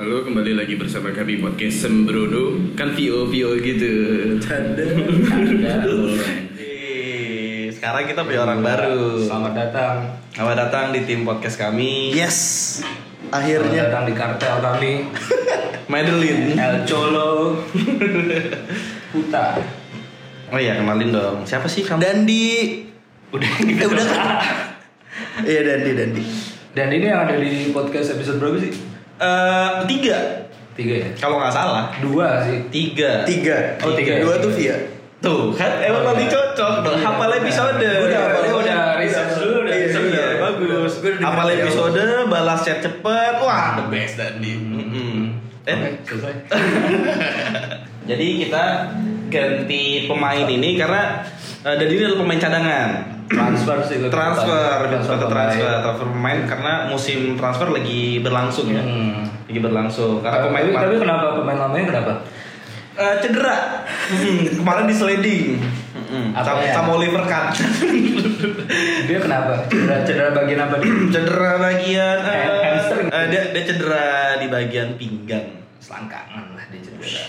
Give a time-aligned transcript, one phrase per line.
[0.00, 3.92] Halo, kembali lagi bersama kami podcast Sembrono Kan VO VO gitu
[4.40, 4.80] Canda.
[6.56, 9.20] Eh, Sekarang kita punya orang baru.
[9.20, 10.16] Selamat datang.
[10.32, 12.16] Selamat datang di tim podcast kami.
[12.16, 12.80] Yes.
[12.80, 15.04] Selamat Akhirnya datang di kartel kami.
[15.92, 16.56] Madeline.
[16.56, 17.60] El Cholo.
[19.12, 19.60] Puta.
[20.48, 21.44] Oh iya, kenalin dong.
[21.44, 22.00] Siapa sih kamu?
[22.00, 22.88] Dandi.
[23.36, 24.08] Udah Eh udah?
[25.44, 26.22] Iya Dandi Dandi.
[26.72, 28.89] Dan ini yang ada di podcast episode berapa sih?
[29.20, 30.18] Eh, tiga.
[30.72, 31.08] Tiga ya?
[31.14, 31.92] Kalau nggak salah.
[32.00, 32.58] Dua sih.
[32.72, 33.28] Tiga.
[33.28, 33.76] Tiga.
[33.84, 34.24] Oh, tiga.
[34.24, 34.76] Dua tuh via.
[35.20, 36.32] Tuh, kan emang Oh, lebih iya.
[36.32, 36.96] cocok dong.
[37.04, 37.76] Hafal episode.
[37.76, 38.40] Udah, Hafal.
[38.40, 40.24] udah, udah research dulu, udah Iya, research iya.
[40.24, 40.40] dulu.
[40.40, 40.92] Bagus.
[41.20, 43.34] Hafal episode, balas chat cepet.
[43.36, 44.52] Wah, the best Dandi.
[44.56, 45.36] Mm-mm.
[45.68, 46.34] Eh, Oke, selesai.
[48.08, 48.64] Jadi kita
[49.28, 51.20] ganti pemain ini karena
[51.62, 52.88] uh, Dadi ini adalah pemain cadangan.
[53.30, 53.96] Transfer sih.
[54.02, 54.98] lebih Transfer, tepatnya.
[54.98, 58.82] transfer, transfer, transfer, transfer pemain karena musim transfer lagi berlangsung ya.
[58.82, 59.22] Hmm.
[59.46, 60.18] Lagi berlangsung.
[60.18, 62.12] Karena pemain tapi, kenapa pemain lamanya kenapa?
[63.00, 63.86] uh, cedera.
[64.10, 65.46] Hmm, kemarin di sliding.
[66.10, 66.72] Hmm, sama, ya?
[66.74, 67.54] sama Oliver Kahn.
[69.08, 69.66] Dia kenapa?
[69.70, 70.90] Cedera, cedera bagian apa dia?
[71.14, 75.62] cedera bagian uh, uh, dia, dia cedera di bagian pinggang.
[75.78, 77.24] Selangkangan lah dia cedera.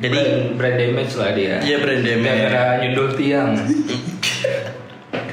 [0.00, 1.54] Jadi brand, brand damage lah dia.
[1.60, 2.24] Iya, brand damage.
[2.24, 3.52] Gara-gara nyundul tiang.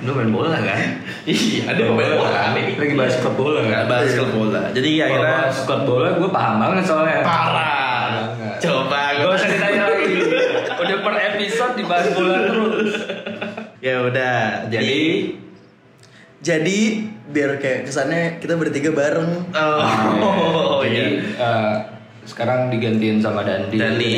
[0.02, 1.02] Lu main bola kan?
[1.26, 2.54] iya, ada pemain bola.
[2.54, 3.84] Lagi bahas klub bola kan?
[3.86, 4.62] bahas klub bola.
[4.72, 7.22] Jadi Kalau akhirnya bahas klub bola gue paham banget soalnya.
[7.22, 8.08] parah.
[8.58, 10.14] Coba Gak usah ditanya lagi.
[10.78, 12.92] Udah per episode dibahas bola terus.
[13.78, 14.66] Ya udah.
[14.68, 15.02] Jadi
[16.38, 16.80] Jadi
[17.28, 19.52] biar kayak kesannya kita bertiga bareng.
[19.52, 21.44] oh, jadi iya.
[21.44, 21.74] eh,
[22.28, 23.80] sekarang digantiin sama Dandi.
[23.80, 24.11] Dandi.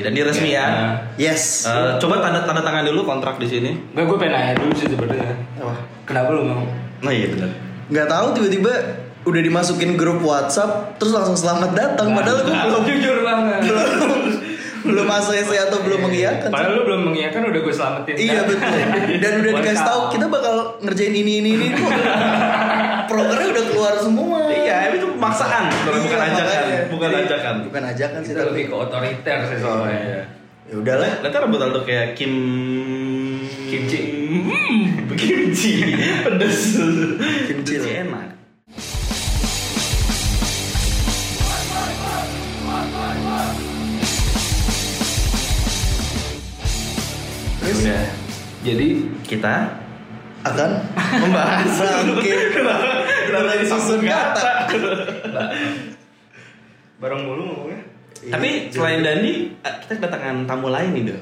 [0.00, 0.66] Dandi resmi ya.
[0.70, 1.66] Nah, Yes.
[1.66, 3.74] Eh, coba tanda tanda tangan dulu kontrak di sini.
[3.90, 5.34] Enggak gue pengen nanya dulu sih sebenarnya.
[5.58, 5.74] Apa?
[6.06, 6.62] Kenapa lu mau?
[7.02, 7.50] Nah iya benar.
[7.90, 8.72] Nggak tahu tiba-tiba
[9.26, 13.60] udah dimasukin grup WhatsApp terus langsung selamat datang padahal gue belum jujur banget.
[13.66, 14.22] belum
[14.86, 16.48] belum ACC atau belum mengiyakan.
[16.54, 18.14] Padahal lu belum mengiyakan udah gue selamatin.
[18.14, 18.78] Iya betul.
[19.18, 20.54] Dan udah dikasih tahu kita bakal
[20.86, 21.68] ngerjain ini ini ini.
[23.10, 24.45] Programnya udah keluar semua.
[25.16, 27.54] Iya, itu pemaksaan, bukan Iya, ajakan, bukan Jadi, ajakan.
[27.64, 30.28] Bukan ajakan sih lebih ke otoriter sih soalnya.
[30.66, 31.10] Ya udahlah.
[31.24, 32.34] Nanti rambut Aldo kayak Kim
[33.72, 34.00] Kimchi.
[34.44, 35.72] Hmm, kimchi.
[36.28, 36.60] Pedes.
[37.48, 38.36] Kimchi enak.
[47.64, 48.06] Terus Udah.
[48.66, 48.88] Jadi
[49.26, 49.85] Kita
[50.46, 50.70] akan
[51.18, 52.38] membahas bangkit.
[53.26, 54.50] Kenapa Susun kata.
[56.96, 57.80] bareng mulu ngomongnya.
[58.26, 61.18] Tapi selain Dandi, kita kedatangan tamu lain nih, Do.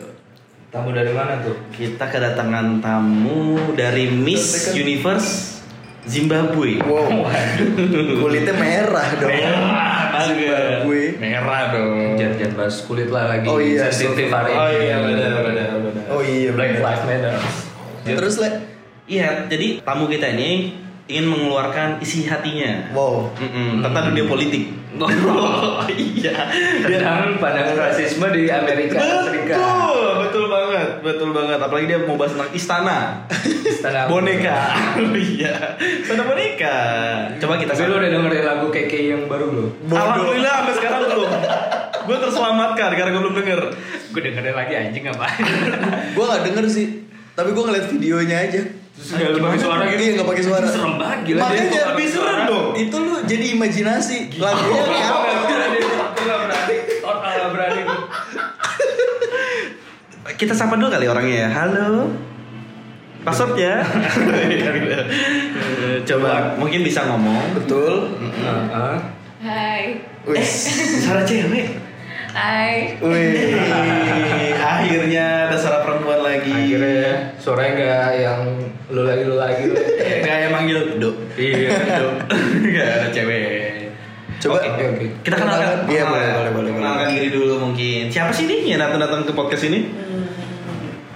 [0.70, 1.54] Tamu dari mana tuh?
[1.70, 5.60] Kita kedatangan tamu dari Miss Universe
[6.04, 6.78] Zimbabwe.
[6.82, 7.24] Wow.
[8.20, 9.30] Kulitnya merah dong.
[9.30, 11.02] Merah Zimbabwe.
[11.16, 12.14] Merah dong.
[12.14, 13.46] Jangan jangan bahas kulit lah lagi.
[13.46, 14.84] Oh iya, sensitif hari Oh ini.
[14.84, 16.04] iya benar benar benar.
[16.12, 16.50] Oh iya.
[16.52, 16.70] Black.
[16.76, 17.34] Lives Matter.
[18.04, 18.50] Terus le.
[19.04, 20.72] Iya, jadi tamu kita ini
[21.04, 23.28] ingin mengeluarkan isi hatinya Wow.
[23.36, 24.72] Mm-mm, tentang dunia politik.
[24.94, 26.32] Oh, iya.
[26.80, 29.58] Tentang pandangan rasisme di Amerika Serikat.
[29.58, 31.58] Betul, betul banget, betul banget.
[31.58, 32.98] Apalagi dia mau bahas tentang istana,
[33.66, 34.54] Istana boneka.
[35.34, 36.76] iya, istana boneka.
[37.42, 37.74] Coba kita.
[37.74, 39.70] Tapi lu udah dengerin lagu KK yang baru belum?
[39.90, 41.30] Alhamdulillah sampai sekarang belum.
[42.04, 43.60] Gue terselamatkan karena gue belum denger.
[44.14, 45.26] Gue dengerin lagi anjing apa?
[46.16, 46.86] Gue nggak denger sih.
[47.34, 48.62] Tapi gue ngeliat videonya aja.
[48.94, 50.02] Terus gak lu pakai suara gitu?
[50.06, 50.66] Iya nggak pakai suara.
[50.70, 52.66] Serem banget gila Makanya dia lebih serem dong.
[52.78, 54.16] Itu lu jadi imajinasi.
[54.38, 55.26] Lagunya kayak apa?
[56.24, 57.82] Gak berani, total gak berani.
[60.38, 61.50] Kita sapa dulu kali orangnya ya.
[61.50, 62.14] Halo.
[63.24, 63.82] Passwordnya.
[66.08, 67.56] Coba mungkin bisa ngomong.
[67.56, 68.14] Betul.
[68.20, 68.96] Heeh.
[69.42, 69.82] Hai.
[70.28, 70.52] Wis.
[71.02, 71.80] Suara cewek.
[72.30, 72.94] Hai.
[73.00, 73.58] Wih.
[74.74, 76.52] Akhirnya ada suara perempuan lagi.
[76.52, 78.40] Akhirnya suaranya gak yang
[78.92, 79.64] lu lagi lu lagi.
[80.24, 81.10] Kayak yang manggil do.
[81.40, 81.68] Iya.
[82.02, 82.08] Do.
[82.68, 83.88] Gak ada cewek.
[84.44, 84.60] Coba.
[84.60, 85.06] Oke, oke, oke.
[85.24, 85.88] Kita kenalkan.
[85.88, 88.12] Iya, boleh, boleh, boleh, Kenalkan diri dulu mungkin.
[88.12, 89.88] Siapa sih ini yang datang datang ke podcast ini?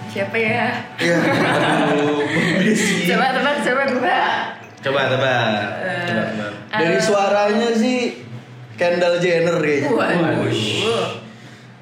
[0.09, 0.73] Siapa ya?
[0.97, 1.17] Iya.
[1.21, 2.25] Aduh,
[2.65, 3.05] Besi.
[3.05, 4.33] Coba tebak, coba tebak.
[4.81, 5.61] Coba tebak.
[5.85, 6.51] Eh, Coba tebak.
[6.73, 7.97] Dari eh, suaranya sih
[8.73, 9.89] Kendall Jenner kayaknya.
[9.93, 11.09] Waduh.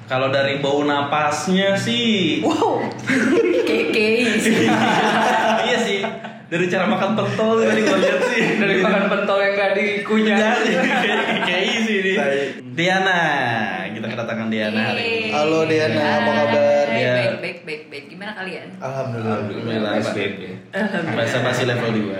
[0.08, 2.44] Kalau dari bau napasnya sih.
[2.44, 2.84] Wow.
[3.64, 4.08] Keke.
[6.48, 6.56] Iya.
[6.56, 8.42] Dari cara makan pentol tadi gue lihat sih.
[8.64, 10.56] Dari makan pentol yang gak dikunyah.
[11.44, 12.12] Kayak sih ini.
[12.16, 12.64] Tai.
[12.72, 13.20] Diana,
[13.90, 15.34] kita kedatangan Diana hari ini.
[15.34, 16.86] Halo, Diana, apa kabar?
[16.88, 18.04] Hai, Dia- Baik, baik, baik, baik.
[18.08, 18.66] Gimana kalian?
[18.80, 19.44] Alhamdulillah.
[19.44, 19.92] Alhamdulillah.
[20.00, 20.40] SBB.
[21.12, 22.16] Bahasa basi level 2.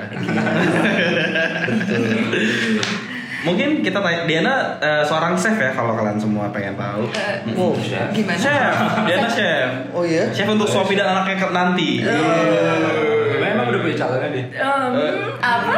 [3.38, 7.06] Mungkin kita tanya Diana eh, seorang chef ya kalau kalian semua pengen tahu.
[7.14, 7.70] Eh, Wow.
[8.11, 8.35] Gimana?
[8.35, 8.75] Chef,
[9.06, 9.69] Diana chef.
[9.94, 10.26] Oh iya?
[10.31, 12.02] Chef untuk suami dan anaknya nanti.
[12.02, 14.44] Gimana emang udah punya calonnya dia?
[14.58, 14.93] Em,
[15.38, 15.73] apa?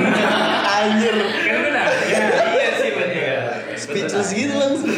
[0.80, 1.14] Anjir.
[1.20, 2.24] Lu nanya.
[2.48, 3.40] Iya sih benar.
[3.76, 4.88] Speechless gitu langsung.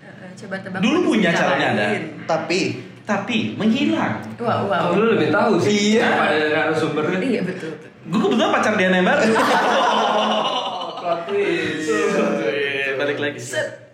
[0.00, 0.80] Eh, Coba tebak.
[0.80, 1.86] Dulu punya calonnya ada.
[2.24, 2.60] Tapi
[3.04, 4.20] Tapi menghilang.
[4.36, 4.92] Wow, wow.
[4.92, 5.96] Oh, lu lebih tahu sih.
[5.96, 6.12] Iya.
[6.12, 7.16] Pada narasumbernya.
[7.20, 7.72] Iya betul.
[8.08, 9.32] Gue kebetulan pacar Diana yang baru.
[10.98, 11.88] Plot twist.
[12.96, 13.40] Balik lagi.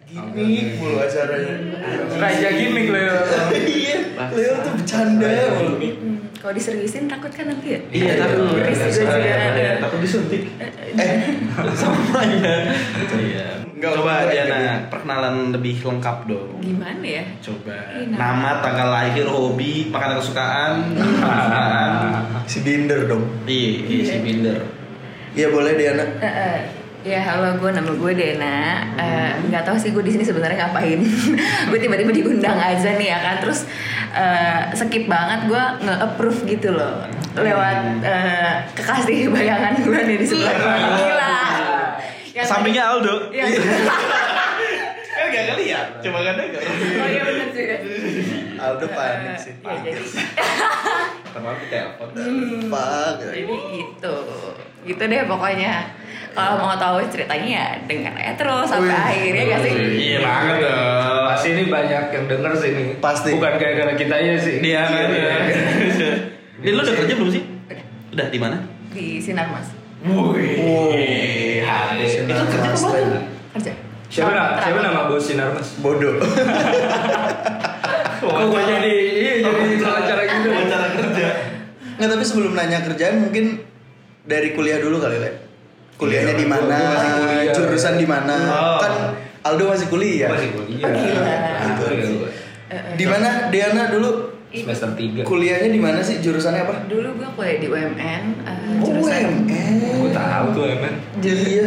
[0.04, 1.54] gimmick mulu acaranya.
[2.14, 3.14] Raja gimmick lo ya.
[3.52, 3.96] Iya.
[4.30, 5.74] Leo tuh bercanda mulu.
[5.80, 7.80] Hmm, Kalau diseriusin takut kan nanti ya?
[7.90, 8.54] Iya, takut.
[8.54, 9.66] Juga ada.
[9.82, 10.42] Takut disuntik.
[10.94, 11.18] Eh,
[11.80, 12.54] Semuanya.
[13.10, 13.46] Iya.
[13.74, 14.78] Enggak, Coba enggak, Diana enggak.
[15.04, 16.56] Perkenalan lebih lengkap dong.
[16.64, 17.24] Gimana ya?
[17.44, 17.76] Coba.
[17.92, 18.16] Iya.
[18.16, 20.96] Nama, tanggal lahir, hobi, makanan kesukaan.
[20.96, 21.90] kesukaan.
[22.48, 23.28] si Binder dong.
[23.44, 24.64] Iya, iya, si Binder.
[25.36, 26.04] Iya boleh Diana.
[26.24, 26.58] Eh, eh,
[27.04, 30.96] ya halo gue nama gue Dena Eh, nggak tahu sih gue di sini sebenarnya ngapain
[31.68, 33.68] gue tiba-tiba diundang aja nih ya kan terus
[34.16, 37.04] eh, skip banget gue nge-approve gitu loh
[37.36, 41.36] lewat eh, kekasih bayangan gue nih di sebelah gue gila
[42.42, 43.30] Sampingnya Aldo.
[43.30, 43.50] Kan
[45.34, 45.80] gak kali ya?
[45.98, 46.62] Coba kan enggak.
[46.62, 47.76] oh iya benar juga
[48.56, 49.52] Aldo panik sih.
[49.58, 50.02] ya jadi
[51.26, 52.08] Terlalu telepon.
[52.70, 53.14] Fuck.
[53.26, 54.16] jadi gitu
[54.84, 55.74] gitu deh pokoknya
[56.30, 59.10] kalau mau tahu ceritanya ya dengar aja terus sampai Wih.
[59.32, 61.24] akhirnya gak sih Iya banget dong.
[61.24, 62.84] Pasti ini banyak yang denger sih ini.
[62.98, 63.30] Pasti.
[63.32, 64.54] Bukan gara-gara kita aja sih.
[64.58, 65.08] Dia kan.
[65.08, 65.34] Iya.
[66.60, 67.42] Ini lu udah kerja belum sih?
[68.10, 68.58] Udah di mana?
[68.94, 69.74] di sinar mas
[70.06, 71.66] Wih,
[72.06, 73.02] Sinar Itu kerja Mas apa tuh?
[73.10, 73.24] Len.
[73.58, 73.72] kerja
[74.14, 75.74] Siapa nama, siapa nama bos sinar mas?
[75.82, 76.22] Bodoh.
[78.22, 80.48] Kok gue jadi iya jadi cara gitu.
[80.70, 81.28] Cara kerja.
[81.98, 83.66] Nggak tapi sebelum nanya kerjaan mungkin
[84.22, 85.30] dari kuliah dulu kali Le.
[85.98, 86.78] Kuliahnya Iya, di mana?
[86.78, 87.54] kuliah.
[87.58, 88.36] Jurusan di mana?
[88.54, 88.78] Oh.
[88.78, 88.92] Kan
[89.44, 90.30] Aldo masih kuliah.
[90.30, 90.86] Masih kuliah.
[90.86, 91.34] Oh, gila.
[91.66, 92.14] Gitu.
[92.94, 94.10] Di mana Diana dulu
[94.50, 95.22] Semester 3.
[95.22, 96.18] kuliahnya di mana sih?
[96.18, 96.74] Jurusannya apa?
[96.86, 99.74] dulu gue kuliah di UMN eh, Oh, jurusan UMN.
[99.98, 100.94] Gue tahu tuh emang.
[101.18, 101.66] Iya.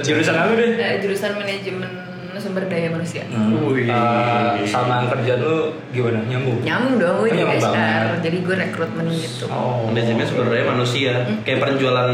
[0.00, 0.70] Jurusan apa deh?
[0.74, 1.90] Eh, jurusan manajemen
[2.34, 3.24] sumber daya manusia
[3.64, 3.88] Wih.
[3.88, 6.20] Eh, sama kerjaan lu gimana?
[6.26, 6.60] Nyambung?
[6.60, 9.88] nyambung dong gue Oh, di nyambung HR jadi gue rekrutmen gitu Oh.
[9.88, 11.12] Manajemen sumber daya manusia.
[11.40, 12.10] Kayak penjualan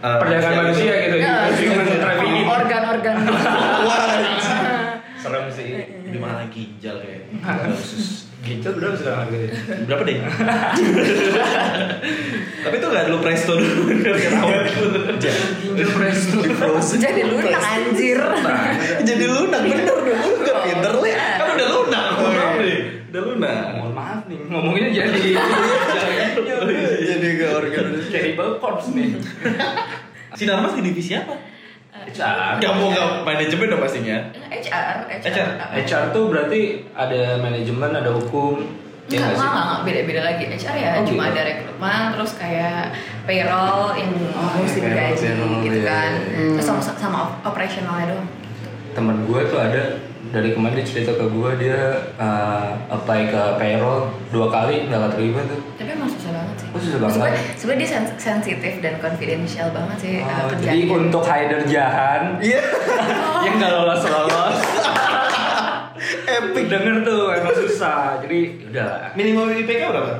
[0.00, 1.16] eh, Perdagangan manusia gitu.
[1.18, 2.46] Ya, Human trafficking.
[2.46, 3.16] organ-organ
[5.18, 5.68] Serem sih.
[6.06, 7.13] Di mana ginjal kayak.
[7.42, 8.24] Khusus.
[8.44, 9.50] Gitu berapa sekarang harganya?
[9.88, 10.16] Berapa deh?
[12.60, 13.82] Tapi itu gak dulu presto dulu.
[15.16, 16.36] Ginjal presto.
[16.44, 16.98] Di frozen.
[17.00, 18.20] jadi lunak anjir
[19.00, 20.04] Jadi lunak bener dong.
[20.04, 21.10] Lu gak pinter Le.
[21.16, 22.06] Kan udah lunak.
[23.08, 23.64] Udah lunak.
[23.80, 25.24] Mohon maaf nih, ngomongnya jadi
[27.14, 28.10] Jadi ke organisasi.
[28.10, 29.16] Cannibal Corpse nih.
[30.34, 31.38] Sinar Mas di divisi apa?
[32.04, 32.60] HR.
[32.60, 34.18] Gak mau gak manajemen dong pastinya.
[34.50, 35.48] HR HR.
[35.72, 36.60] HR tuh berarti
[36.92, 38.84] ada manajemen, ada hukum.
[39.04, 41.32] Ya Enggak, enggak, enggak, beda-beda lagi HR ya Oh, cuma gitu.
[41.36, 42.80] ada rekrutmen terus kayak
[43.28, 46.48] payroll yang mesti iya, digaji payroll, gitu iya, kan iya.
[46.56, 48.28] terus sama, sama op- operationalnya doang
[48.96, 49.82] Temen gue tuh ada
[50.32, 51.80] dari kemarin dia cerita ke gue dia
[52.16, 55.60] uh, apply ke payroll dua kali nggak keterima tuh.
[55.76, 56.30] tapi emang susah
[56.74, 57.14] Oh, susah banget.
[57.14, 60.66] Sebenarnya- sebenarnya dia sen- sensitif dan confidential banget sih uh, Oh, kerjaannya.
[60.66, 62.60] jadi untuk hider jahan Iya.
[63.46, 64.58] yang nggak lolos lolos
[66.34, 66.64] Epic.
[66.66, 70.14] denger tuh emang susah jadi udah Minimum IPK berapa?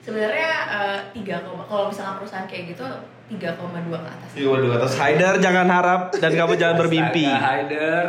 [0.00, 2.86] sebenarnya eh, tiga koma kalau misalnya perusahaan kayak gitu
[3.28, 3.50] 3,2
[3.88, 7.22] ke atas Iya, waduh atas Haidar jangan harap dan kamu jangan bermimpi.
[7.24, 8.04] Astaga, hider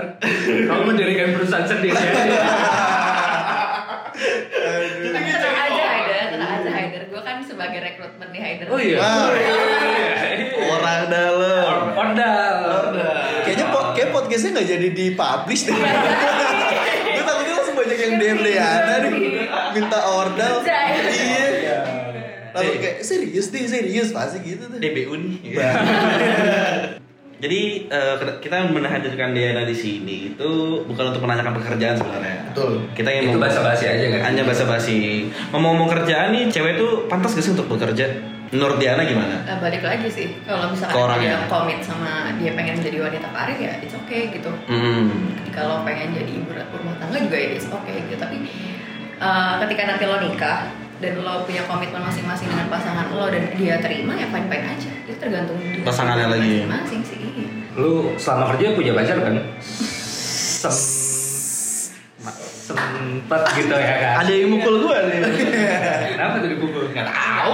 [0.64, 2.42] kamu mendirikan perusahaan sendiri aja
[5.04, 7.38] tenang aja Haider tenang aja Haider gue kan
[7.68, 9.00] sebagai rekrutmen di Haider oh iya.
[9.04, 9.56] Oh, iya.
[10.72, 11.76] Orang dalam.
[12.00, 12.56] Ordal
[13.44, 15.76] Kayaknya pod kayak podcastnya nggak jadi di publish deh.
[17.16, 19.14] Gue takutnya langsung banyak yang DM Diana nih
[19.76, 20.64] minta ordal.
[20.64, 21.80] Iya.
[22.56, 24.80] Lalu kayak serius deh serius pasti gitu tuh.
[24.80, 25.36] DBU nih.
[27.38, 30.50] Jadi eh, kita menghadirkan Diana di sini itu
[30.84, 32.50] bukan untuk menanyakan pekerjaan sebenarnya.
[32.50, 32.82] Betul.
[32.92, 34.98] Kita ingin itu ngomong- bahasa basi aja kan hanya basa-basi.
[35.50, 38.10] Ngomong-ngomong kerjaan nih, cewek tuh pantas gak sih untuk bekerja?
[38.48, 39.44] Menurut Diana gimana?
[39.44, 41.36] Nah, balik lagi sih kalau misalkan orangnya.
[41.36, 45.36] dia komit sama dia pengen jadi wanita karir ya it's okay gitu Hmm.
[45.52, 48.48] kalau pengen jadi ibu rumah tangga juga ya it's okay gitu tapi
[49.20, 53.78] uh, ketika nanti lo nikah dan lo punya komitmen masing-masing dengan pasangan lo dan dia
[53.78, 56.64] terima ya fine fine aja itu tergantung Pasangannya lagi.
[56.64, 57.27] masing-masing sih
[57.78, 59.38] lu selama kerja punya pacar kan?
[60.58, 60.74] Sem
[62.68, 64.14] sempet gitu ya kan?
[64.26, 65.20] Ada yang mukul gue nih.
[66.18, 66.84] Kenapa tuh dipukul?
[66.90, 67.52] Nggak tahu.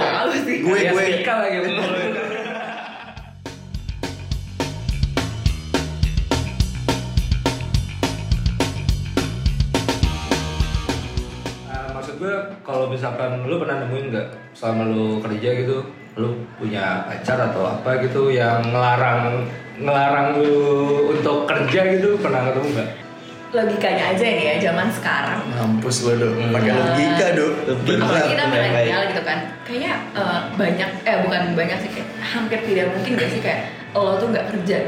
[0.64, 1.04] Gue gue.
[1.28, 1.92] lagi mukul.
[12.24, 15.84] Eh, kalau misalkan lu pernah nemuin nggak selama lu kerja gitu
[16.16, 19.44] lu punya pacar atau apa gitu yang ngelarang
[19.76, 20.54] ngelarang lu
[21.10, 22.90] untuk kerja gitu pernah ketemu nggak?
[23.54, 26.80] logikanya aja nih ya zaman sekarang Mampus lo dok, pakai Hmm.
[26.84, 27.52] logika dok.
[27.96, 32.90] apalagi kita milenial gitu kan kayaknya eh, banyak eh bukan banyak sih kayak hampir tidak
[32.90, 33.60] mungkin gak sih kayak
[33.92, 34.78] lo tuh nggak kerja.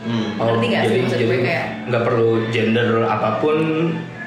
[0.00, 0.34] Hmm.
[0.34, 3.56] Ngerti nggak sih maksud gue kayak- nggak perlu gender apa pun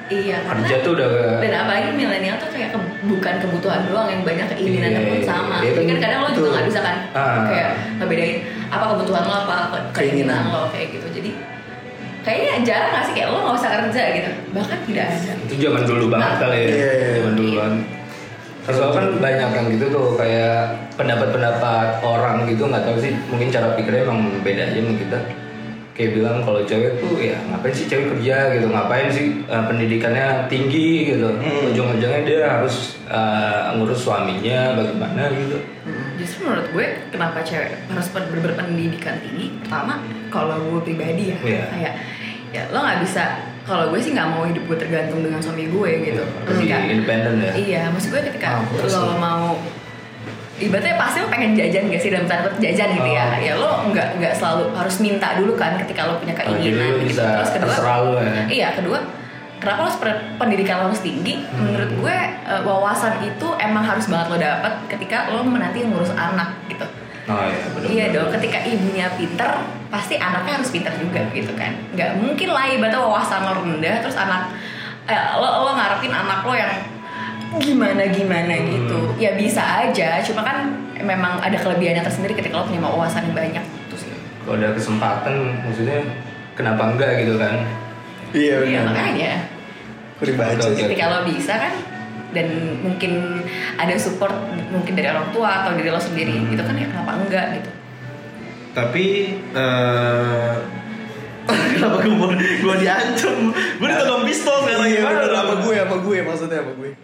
[0.05, 4.21] iya karena kerja tuh udah dan apalagi milenial tuh kayak ke- bukan kebutuhan doang yang
[4.21, 7.43] banyak keinginannya Iya, pun iya, sama iya, kan kadang lo juga nggak bisa kan Ah.
[7.45, 8.37] kayak ngebedain
[8.79, 10.49] apa kebutuhan lo apa ke- keinginan.
[10.49, 11.07] lo kayak gitu.
[11.13, 11.29] Jadi
[12.23, 14.29] kayaknya jarang gak sih kayak lo nggak usah kerja gitu.
[14.55, 15.33] Bahkan tidak ada.
[15.45, 16.67] Itu zaman dulu banget kali ya.
[16.67, 17.59] Iya, iya, zaman dulu iya.
[17.61, 17.77] banget
[18.63, 23.11] Soalnya kan banyak yang gitu tuh kayak pendapat-pendapat orang gitu nggak tahu sih.
[23.27, 25.19] Mungkin cara pikirnya emang beda aja sama kita
[25.93, 30.27] kayak bilang kalau cewek tuh ya ngapain sih cewek kerja gitu ngapain sih uh, pendidikannya
[30.47, 31.69] tinggi gitu Hmm.
[31.69, 35.57] ujung-ujungnya dia harus uh, ngurus suaminya bagaimana gitu
[36.13, 39.49] Justru menurut gue kenapa cewek harus ber- ber- berpendidikan tinggi?
[39.59, 39.97] Pertama,
[40.29, 41.65] kalau gue pribadi ya, Iya.
[41.67, 41.93] kayak
[42.49, 43.23] ya lo nggak bisa.
[43.63, 46.23] Kalau gue sih nggak mau hidup gue tergantung dengan suami gue gitu.
[46.45, 49.57] lebih Ketika- independen ya Iya, maksud gue ketika betul lo mau
[50.61, 52.09] ibaratnya pasti lo pengen jajan gak sih?
[52.13, 53.25] Dalam tanda kutip jajan gitu ya.
[53.25, 53.39] Oh.
[53.41, 56.89] ya lo nggak nggak selalu harus minta dulu kan ketika lo punya Oh, jadi keinginan
[57.01, 57.07] gitu.
[57.09, 58.43] bisa terus kedua terserah lu ya.
[58.47, 58.99] iya kedua
[59.57, 59.91] kenapa lo
[60.37, 61.35] pendidikan lo harus tinggi?
[61.41, 61.71] Hmm.
[61.71, 62.15] menurut gue
[62.47, 66.85] eh, wawasan itu emang harus banget lo dapat ketika lo nanti ngurus anak gitu.
[67.23, 69.47] Oh iya iya dong ketika ibunya pinter
[69.87, 71.71] pasti anaknya harus pinter juga gitu kan.
[71.95, 74.53] Nggak mungkin lah ibaratnya wawasan lo rendah terus anak
[75.09, 76.92] eh, lo lo ngarepin anak lo yang
[77.55, 78.67] gimana gimana Hmm.
[78.67, 83.35] gitu ya bisa aja cuma kan memang ada kelebihannya tersendiri ketika lo punya wawasan yang
[83.35, 85.99] banyak gitu sih kalau ada kesempatan maksudnya
[86.53, 87.55] kenapa enggak gitu kan
[88.31, 88.85] Iya iya benar.
[88.89, 89.31] makanya
[90.17, 90.79] oke.
[90.79, 91.73] ketika lo bisa kan
[92.31, 92.47] dan
[92.79, 93.45] mungkin
[93.75, 94.33] ada support
[94.67, 96.49] mungkin dari orang tua atau dari lo sendiri Hmm.
[96.49, 97.71] gitu kan ya kenapa enggak gitu
[98.73, 99.05] Tapi
[99.53, 100.53] eh
[101.73, 103.37] kenapa gue mau gue diancam?
[103.51, 105.17] Gue ditodong pistol sekarang Iya gimana?
[105.19, 106.89] benar apa gue apa gue maksudnya apa gue.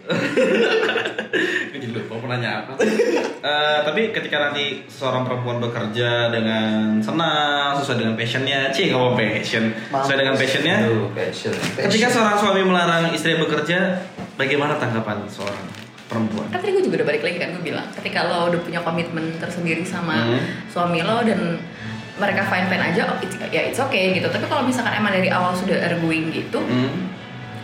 [1.69, 2.73] Gue jadi lupa mau nanya apa.
[2.81, 9.69] Eh, tapi ketika nanti seorang perempuan bekerja dengan senang, sesuai dengan passionnya, cie kalau passion,
[9.87, 10.75] sesuai dengan passionnya.
[10.81, 14.01] Aduh, passion Ketika seorang suami melarang istri bekerja,
[14.35, 15.61] bagaimana tanggapan seorang
[16.03, 16.49] perempuan?
[16.49, 19.37] kan tadi gue juga udah balik lagi kan gue bilang ketika lo udah punya komitmen
[19.37, 20.41] tersendiri sama Hmm.
[20.65, 21.61] suami lo dan
[22.19, 25.27] mereka fine fine aja oh, it's, ya it's okay gitu tapi kalau misalkan emang dari
[25.27, 27.07] awal sudah arguing gitu Hmm.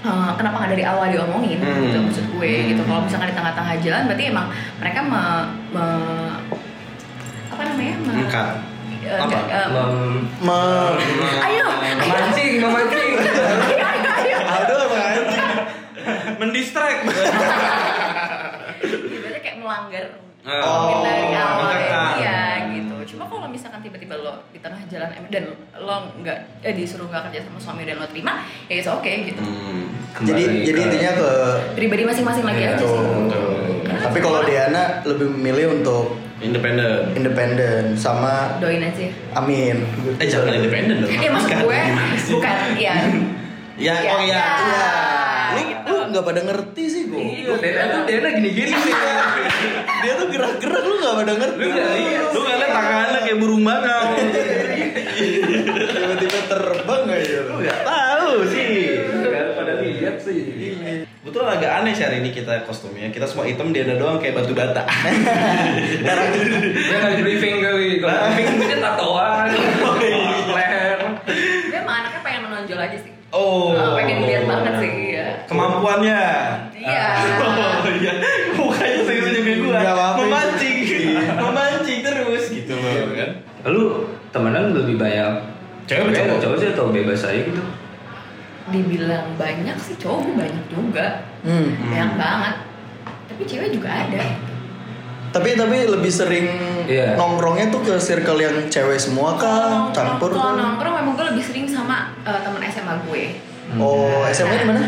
[0.02, 1.84] eh, kenapa nggak dari awal diomongin Hmm.
[1.84, 2.68] gitu maksud gue Hmm.
[2.72, 4.48] gitu kalau misalkan di tengah-tengah jalan berarti emang
[4.78, 5.24] mereka me,
[5.70, 6.38] me-
[7.48, 8.50] apa namanya me, Engkau.
[9.02, 9.38] eh, Apa?
[9.46, 9.68] eh,
[11.46, 11.64] ayo
[11.96, 15.46] memancing memancing ayo ayo ayo aduh apa anjing?
[16.36, 17.02] Mendistract.
[18.86, 20.06] ibaratnya kayak melanggar
[20.46, 21.74] Oh, dari awal
[22.22, 22.55] iya
[23.86, 25.44] tiba-tiba lo di tengah jalan dan
[25.76, 29.42] lo nggak eh, disuruh nggak kerja sama suami dan lo terima ya itu oke gitu
[29.42, 29.92] Hmm.
[30.24, 31.30] Jadi jadi intinya ke
[31.76, 33.68] pribadi masing-masing lagi Iya, aja sih Tuh.
[33.84, 37.12] Tapi kalau Diana lebih memilih untuk Independen.
[37.14, 39.84] independen sama doain aja Amin.
[40.16, 41.12] Eh jangan independen dong.
[41.12, 41.80] ya maksud gue
[42.32, 42.96] bukan ya
[43.76, 44.40] Ya, oh ya.
[44.40, 44.40] Iya.
[44.56, 44.80] Lu, gitu.
[46.16, 47.20] Nggak pada ngerti sih gue.
[47.20, 48.96] Iya, Dena tuh Dena gini-gini nih.
[50.00, 51.60] Dia tuh gerak-gerak lu nggak pada ngerti.
[51.60, 54.08] Lu nggak lihat, lu nggak lihat tangannya kayak burung bakau.
[55.92, 57.38] Tiba-tiba terbang aja.
[57.44, 58.96] Lu nggak tahu sih.
[59.12, 60.42] Gak pada lihat sih.
[61.20, 63.12] Betul agak aneh sih hari ini kita kostumnya.
[63.12, 64.88] Kita semua hitam, dia ada doang kayak batu bata.
[66.80, 68.00] Dia nggak briefing kali.
[68.00, 69.52] Kalau briefing dia tatoan,
[70.48, 71.00] leher.
[71.68, 73.76] gue emang anaknya pengen menonjol aja sih Oh.
[73.76, 75.05] Ah, pengen dilihat banget sih ya
[75.46, 76.22] Kemampuannya.
[76.74, 77.06] iya
[77.38, 78.14] Oh iya.
[78.54, 80.18] Mukanya serius juga apa-apa.
[80.22, 80.76] Memancing.
[80.80, 81.22] Iya.
[81.38, 83.30] Memancing terus gitu loh kan.
[83.66, 83.84] Lu
[84.30, 85.32] temenan lebih banyak
[85.86, 86.40] Cewek atau cowok?
[86.42, 87.62] cowok sih atau bebas aja gitu?
[88.66, 91.78] dibilang banyak sih cowok gue banyak juga Hmm.
[91.86, 92.56] banyak banget
[93.26, 94.26] tapi cewek juga ada
[95.30, 96.48] Tapi tapi lebih sering
[96.88, 97.14] Iya.
[97.14, 99.92] nongkrongnya tuh ke circle yang cewek semua kah?
[99.92, 103.24] Campur kalau nongkrong memang gue lebih sering sama eh, teman SMA gue
[103.78, 104.82] Oh, SMA di mana?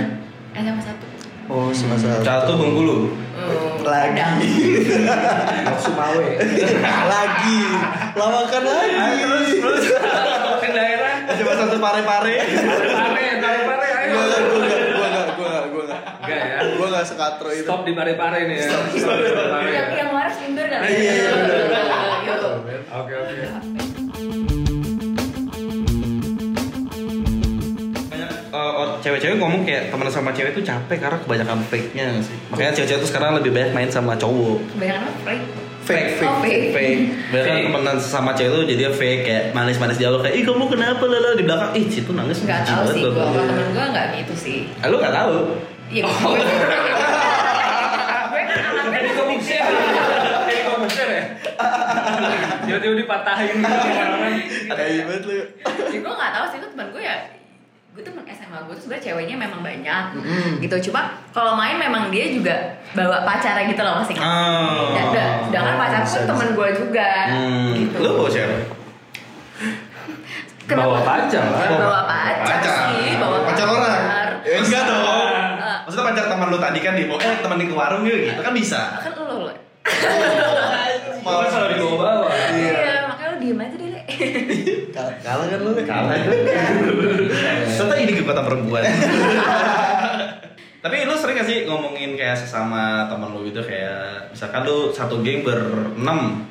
[0.57, 1.05] SMA satu
[1.47, 3.15] Oh, semasa Satu Bengkulu.
[3.31, 4.83] Eh, Lagi.
[5.87, 6.27] Sumawe.
[7.07, 7.61] lagi.
[8.11, 8.99] Lawakan lagi.
[9.55, 9.85] Terus
[10.59, 11.13] Ke daerah.
[11.23, 12.35] coba satu pare-pare.
[12.35, 14.11] Pare, pare, pare, ayo.
[14.11, 16.01] Gua enggak, gua enggak, gua enggak, gua enggak, gua enggak.
[16.19, 16.57] Enggak ya.
[16.75, 17.63] Gua enggak sekatro itu.
[17.63, 18.67] Stop di pare-pare nih ya.
[18.67, 18.83] Stop
[20.83, 21.31] Iya, iya,
[22.27, 22.49] Gitu.
[22.91, 23.35] Oke, oke.
[23.39, 23.96] Banyak eh, oh,
[29.07, 32.35] cewek-cewek ngomong kayak teman sama cewek tuh capek karena kebanyakan fake-nya sih.
[32.47, 34.59] Makanya cewek-cewek tuh sekarang lebih banyak main sama cowok.
[34.69, 35.19] Kebanyakan apa?
[35.23, 35.45] Fake.
[35.87, 36.27] Fake, fake.
[36.27, 36.65] Oh, fake.
[36.69, 37.01] Fake.
[37.31, 37.65] Banyak kan Fake.
[37.65, 41.31] temenan sama cewek tuh jadi fake kayak manis-manis di awal kayak ih kamu kenapa lala
[41.33, 43.23] di belakang ih situ nangis Nggak banget sih loh." gue.
[43.23, 44.57] Kalau temen gue nggak gitu sih.
[44.77, 45.35] Ah, lu nggak tahu.
[45.87, 46.03] Iya.
[46.03, 46.35] Oh.
[46.35, 46.43] kan
[48.91, 49.63] Jadi komikser.
[50.43, 51.23] Jadi komikser ya.
[52.67, 54.35] Tiba-tiba dipatahin gitu sama orang.
[54.67, 55.31] Tai banget lu.
[55.31, 55.43] ya
[55.95, 57.15] gue nggak tahu sih itu teman gue ya
[57.89, 60.03] gue temen SMA gue tuh sebenarnya ceweknya memang banyak
[60.59, 61.01] gitu cuma
[61.31, 62.53] kalau main memang dia juga
[62.91, 64.93] bawa pacarnya gitu loh masih Oh.
[64.93, 67.73] dan dan sedangkan pacar bisa, pun temen gue juga Hmm.
[67.75, 68.61] gitu Lu bawa cewek?
[70.67, 71.63] Bawa pacar lah.
[71.71, 72.75] bawa pacar, Pacar.
[72.91, 74.03] sih bawa Pacar orang?
[74.43, 75.01] Ya, Enggak dong.
[75.01, 75.77] Eh.
[75.81, 78.99] Maksudnya pacar teman lu tadi kan di eh temenin ke warung gitu kan bisa.
[78.99, 79.53] kan lo lo
[81.23, 82.26] Mau kalau dibawa-bawa.
[82.26, 82.26] iya
[85.21, 85.71] Kalah kan lu.
[85.81, 88.83] Kalah Ternyata ini kekuatan perempuan.
[90.77, 95.19] Tapi lu sering gak sih ngomongin kayak sesama teman lu gitu kayak misalkan lu satu
[95.19, 96.45] geng berenam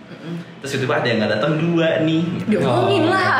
[0.59, 2.23] terus tiba-tiba ada yang gak datang dua nih.
[2.45, 3.39] diomongin lah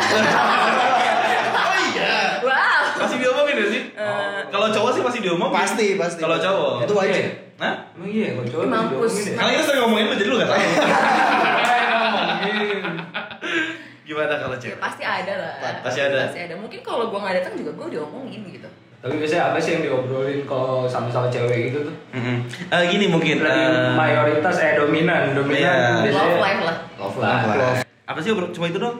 [1.53, 2.39] Oh iya.
[2.41, 3.83] wow Masih diomongin gak sih?
[4.47, 5.53] Kalau cowok sih masih diomongin.
[5.53, 6.21] Pasti, pasti.
[6.23, 6.87] Kalau cowok.
[6.87, 7.25] Itu wajib.
[7.59, 7.75] Hah?
[7.93, 9.15] Emang iya, kalau cowok mampus.
[9.27, 9.35] ya?
[9.37, 10.61] Kali ini sering ngomongin lu jadi lu gak tahu.
[14.07, 14.79] Gimana kalau ya, cewek?
[14.79, 16.19] pasti ada lah Pasti ada.
[16.25, 19.71] pasti ada mungkin kalau gue nggak datang juga gue diomongin gitu Tapi biasanya apa sih
[19.73, 21.95] yang diobrolin kalau sama-sama cewek gitu tuh?
[22.13, 22.39] Mm-mm.
[22.69, 23.39] Eh, gini mungkin.
[23.39, 25.75] Lebih eh, mayoritas eh dominan, dominan Iya.
[26.03, 27.59] biasanya love life lah Love Love life.
[27.61, 27.83] life.
[28.05, 28.47] Apa sih bro?
[28.51, 28.97] Cuma itu dong?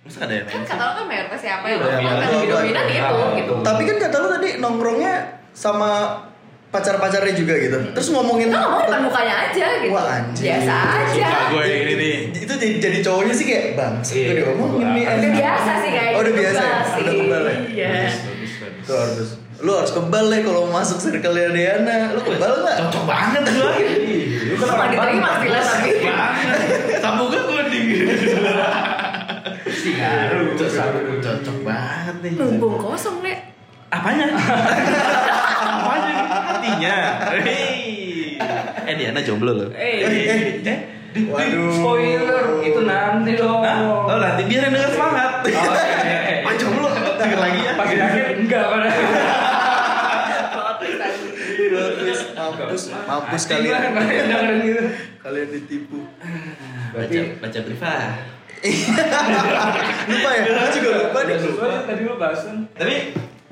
[0.00, 0.64] Masa ada yang kan lain?
[0.66, 2.52] kata lo kan mayoritas siapa yang Iya, love life kan lebih life.
[2.54, 5.14] dominan itu gitu Tapi kan kata lu tadi nongkrongnya
[5.50, 5.90] sama
[6.70, 7.76] pacar-pacarnya juga gitu.
[7.90, 10.44] Terus ngomongin Kita ngomong depan mukanya aja gitu Wah, anjing.
[10.46, 12.14] biasa aja Suka gue yang ini nih.
[12.38, 14.14] itu jadi, jadi cowoknya sih kayak bang, Iya.
[14.22, 15.04] udah diomongin nih.
[15.04, 16.70] Udah biasa sih kayaknya Oh, udah biasa ya?
[16.70, 17.04] Udah sih.
[17.20, 17.56] kebal ya?
[17.68, 17.90] iya
[18.80, 21.96] Tuh harus lu harus kebal ya kalau mau masuk circle Diana.
[22.10, 22.76] Lu kebal nggak?
[22.80, 23.72] Cocok banget gue.
[24.46, 25.90] Lu kan orang diterima sih lah tapi
[26.96, 27.86] Sambungnya kuning.
[29.66, 30.42] Singaru.
[31.20, 32.32] Cocok banget nih.
[32.36, 33.34] mumpung kosong le
[33.90, 34.26] Apanya?
[34.30, 36.14] Apanya?
[36.30, 36.96] Artinya.
[37.42, 38.38] Hei.
[38.86, 39.68] Eh Diana jomblo loh.
[39.74, 40.06] eh
[40.62, 40.78] Eh.
[41.10, 41.74] Waduh.
[41.74, 43.66] Spoiler, itu nanti dong.
[43.66, 44.06] Hah?
[44.06, 45.42] Oh nanti biar yang denger semangat.
[45.42, 45.62] Oh, iya,
[46.06, 46.52] iya, iya.
[46.60, 46.86] Jomblo.
[47.18, 47.72] Denger lagi ya.
[47.74, 48.88] Pagi akhir enggak pada.
[52.40, 53.92] Mampus, mampus Kalian kalian.
[53.94, 54.82] kalian dengerin gitu.
[55.22, 56.00] Kalian ditipu.
[56.94, 58.12] Baca baca ah.
[60.10, 60.42] lupa ya?
[60.52, 61.36] Lu juga lupa nih.
[61.40, 62.56] sesuai tadi lu bahasan.
[62.76, 62.96] Tapi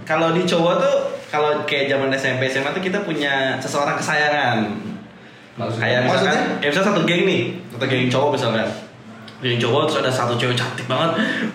[0.08, 0.96] kalau di cowok tuh
[1.28, 4.64] kalau kayak zaman SMP SMA tuh kita punya seseorang kesayangan.
[5.60, 5.84] Maksudnya?
[5.84, 6.58] Kayak misalkan Maksudnya?
[6.64, 7.42] kayak misalnya satu geng nih,
[7.76, 8.68] satu geng cowok misalkan.
[9.38, 11.10] Geng cowok terus ada satu cewek cantik banget.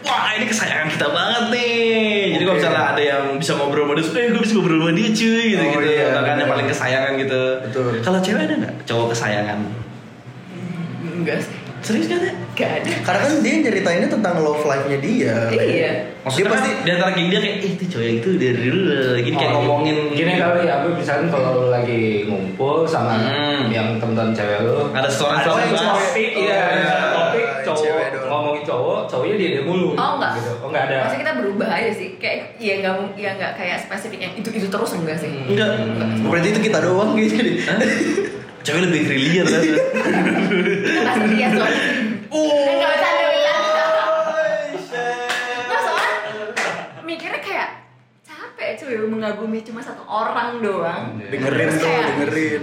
[0.06, 2.38] Wah, ini kesayangan kita banget nih.
[2.38, 5.10] Jadi kalau misalnya ada yang bisa ngobrol sama dia, eh gue bisa ngobrol sama dia
[5.10, 5.80] cuy gitu gitu.
[5.80, 7.42] Oh, iya, Bahkan yang paling kesayangan gitu.
[8.06, 9.60] Kalau cewek ada nggak cowok kesayangan?
[11.13, 12.32] enggak sih Serius gak ada?
[12.54, 15.36] gak ada Karena kan dia nyeritainnya tentang love life-nya dia.
[15.52, 15.91] iya
[16.24, 19.19] Maksudnya Dia pasti di antara geng dia kayak, eh itu cowok itu dari dulu lah."
[19.19, 23.67] Gini kayak Oh, ngomongin gini kali ya, lu misalkan kalau lu lagi ngumpul sama Hmm.
[23.67, 26.13] yang teman-teman cewek lu Ada seorang cowok yang topik, bahas.
[26.15, 26.96] iya, Oh, ada iya.
[27.12, 29.89] topik Cewek cowok ngomongin cowok, cowoknya dia dia mulu.
[29.93, 30.32] Oh, enggak.
[30.36, 30.52] Gitu.
[30.56, 30.96] Oh enggak ada.
[31.02, 34.50] Maksudnya kita berubah aja sih kayak ya nggak mung- ya nggak kayak spesifik yang itu
[34.50, 35.69] itu terus enggak sih Enggak.
[36.24, 37.36] Berarti itu kita doang gitu.
[38.63, 39.60] Cewek lebih brilliant kan?
[39.60, 39.80] kita
[40.95, 41.82] nggak setia soalnya
[42.30, 42.49] Oh.
[42.49, 43.71] Eh, nggak bercanda bercanda
[45.62, 46.13] nggak soalnya
[47.04, 47.69] mikirnya kayak
[48.23, 52.62] capek cuy mengagumi cuma satu orang doang Dengerin Terus tuh, kayak dengerin.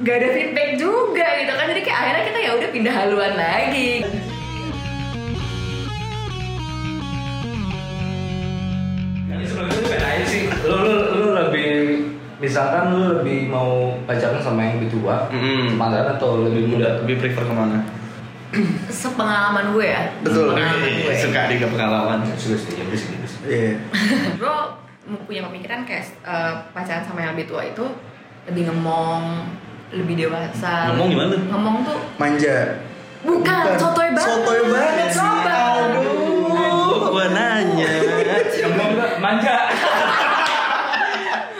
[0.00, 3.92] nggak ada feedback juga gitu kan jadi kayak akhirnya kita ya udah pindah haluan lagi
[9.24, 10.42] Ini sebelumnya tuh beda aja sih.
[10.62, 11.11] Lu lebih
[12.42, 13.70] misalkan lu lebih mau
[14.02, 15.30] pacaran sama yang lebih tua,
[15.72, 16.98] mantan atau lebih muda?
[17.00, 17.78] Lebih prefer ke mana?
[18.84, 20.52] sepengalaman gue ya Betul.
[20.52, 22.18] sepengalaman gue Suka dia pengalaman.
[22.36, 23.16] Sudah sih, ya berisik.
[23.42, 23.80] Iya.
[24.42, 24.56] gue
[25.24, 27.80] punya pemikiran kayak eh, pacaran sama yang lebih tua itu
[28.44, 29.48] lebih ngemong
[29.88, 31.34] lebih dewasa Ngomong gimana?
[31.48, 32.76] ngomong tuh Manja.
[33.22, 35.08] bukan, sotoy banget Sotoy banget.
[35.12, 35.56] coba
[35.88, 37.92] Aduh, gua nanya.
[38.62, 39.56] Ngomong enggak manja.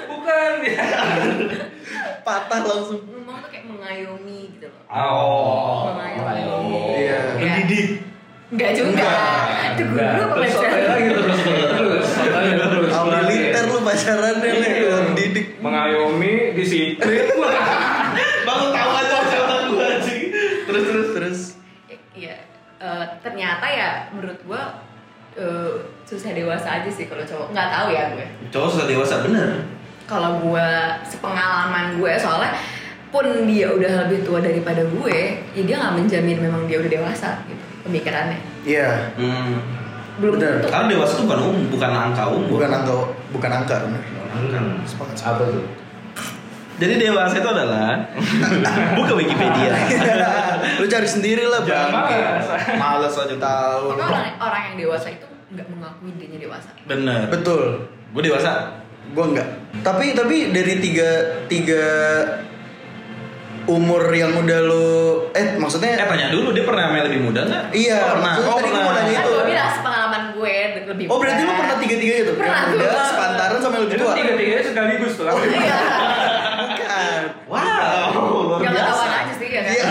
[0.06, 0.84] Bukan ya.
[2.22, 3.00] Patah langsung.
[3.02, 5.90] ngomong tuh kayak mengayomi gitu loh Oh.
[5.90, 7.18] mengayomi Iya.
[7.36, 7.88] Mendidik.
[8.48, 9.12] Enggak juga
[9.72, 12.06] itu Terus sotoy lagi terus terus terus.
[12.86, 15.46] Sama militer lu pacarannya nih, lu didik.
[15.58, 17.24] Mengayomi, disiplin.
[18.46, 20.22] Baru tahu aja cerita gua anjing.
[20.62, 21.40] Terus terus Terus
[22.12, 22.36] Iya,
[22.76, 24.62] eh, ternyata ya menurut gue
[25.32, 25.72] eh,
[26.04, 29.48] susah dewasa aja sih kalau cowok nggak tahu ya gue Cowok sudah dewasa bener.
[30.04, 30.68] Kalau gue
[31.04, 32.52] sepengalaman gue soalnya
[33.08, 35.18] pun dia udah lebih tua daripada gue
[35.52, 39.10] ya dia nggak menjamin memang dia udah dewasa gitu pemikirannya Iya.
[39.18, 39.58] Hmm.
[40.12, 40.60] belum Bener.
[40.60, 42.48] tentu Karena dewasa itu bukan umur, bukan angka umur.
[42.52, 42.94] Bukan angka
[43.32, 43.76] bukan angka.
[43.82, 44.76] Hmm.
[44.84, 45.16] Sepakat.
[45.18, 45.66] Apa tuh?
[46.78, 47.88] Jadi dewasa itu adalah
[48.98, 49.72] buka Wikipedia.
[50.80, 51.90] Lu cari sendiri lah bang.
[52.76, 53.84] Males aja Tahu.
[53.92, 57.28] Tapi orang orang yang dewasa itu nggak mengakui dirinya dewasa Bener.
[57.28, 57.88] Betul.
[58.12, 58.81] Gue dewasa.
[59.10, 59.48] Gua enggak.
[59.80, 61.10] Tapi tapi dari tiga
[61.44, 61.84] tiga
[63.64, 64.86] umur yang udah lu
[65.30, 67.64] eh maksudnya Eh tanya dulu dia pernah sama yang lebih muda nggak?
[67.70, 68.32] Iya, Oh, pernah.
[68.40, 68.80] Oh, tadi pernah.
[68.80, 69.30] mau nanya kan itu.
[69.30, 71.60] gue bilang pengalaman gue lebih Oh berarti lu muda.
[71.60, 72.32] pernah tiga tiga itu?
[72.32, 74.14] Pernah, yang muda, sepantaran sama yang lebih Itu tua.
[74.14, 75.26] tiga-tiganya sekaligus tuh.
[75.30, 75.78] Iya.
[76.58, 77.20] Bukan.
[77.46, 78.74] Wow, biasa.
[78.74, 79.72] ketahuan aja sih ya kan.
[79.72, 79.86] Iya.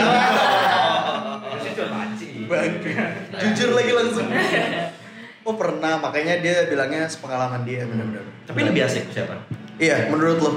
[3.42, 4.28] Jujur lagi langsung.
[5.42, 8.22] Oh pernah, makanya dia bilangnya sepengalaman dia benar-benar.
[8.46, 9.42] Tapi lebih asik siapa?
[9.82, 10.52] Iya, menurut lo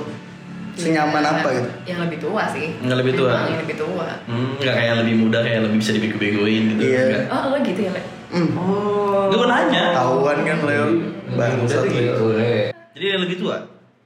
[0.77, 1.71] senyaman Iya, apa gitu?
[1.89, 2.67] Yang lebih tua sih.
[2.85, 3.33] Yang lebih tua.
[3.49, 4.09] Yang lebih tua.
[4.29, 6.83] Hmm, nggak kayak lebih muda, kayak lebih bisa dibego-begoin gitu.
[6.85, 7.05] Iya.
[7.33, 8.03] Oh lo gitu ya Le?
[8.35, 8.49] Hmm.
[8.61, 9.25] Oh.
[9.33, 9.85] Gue nanya.
[9.97, 10.87] Tahuan kan Leo,
[11.33, 12.25] bang Bangsat satu gitu.
[12.37, 12.55] Le.
[12.93, 13.57] Jadi yang lebih tua.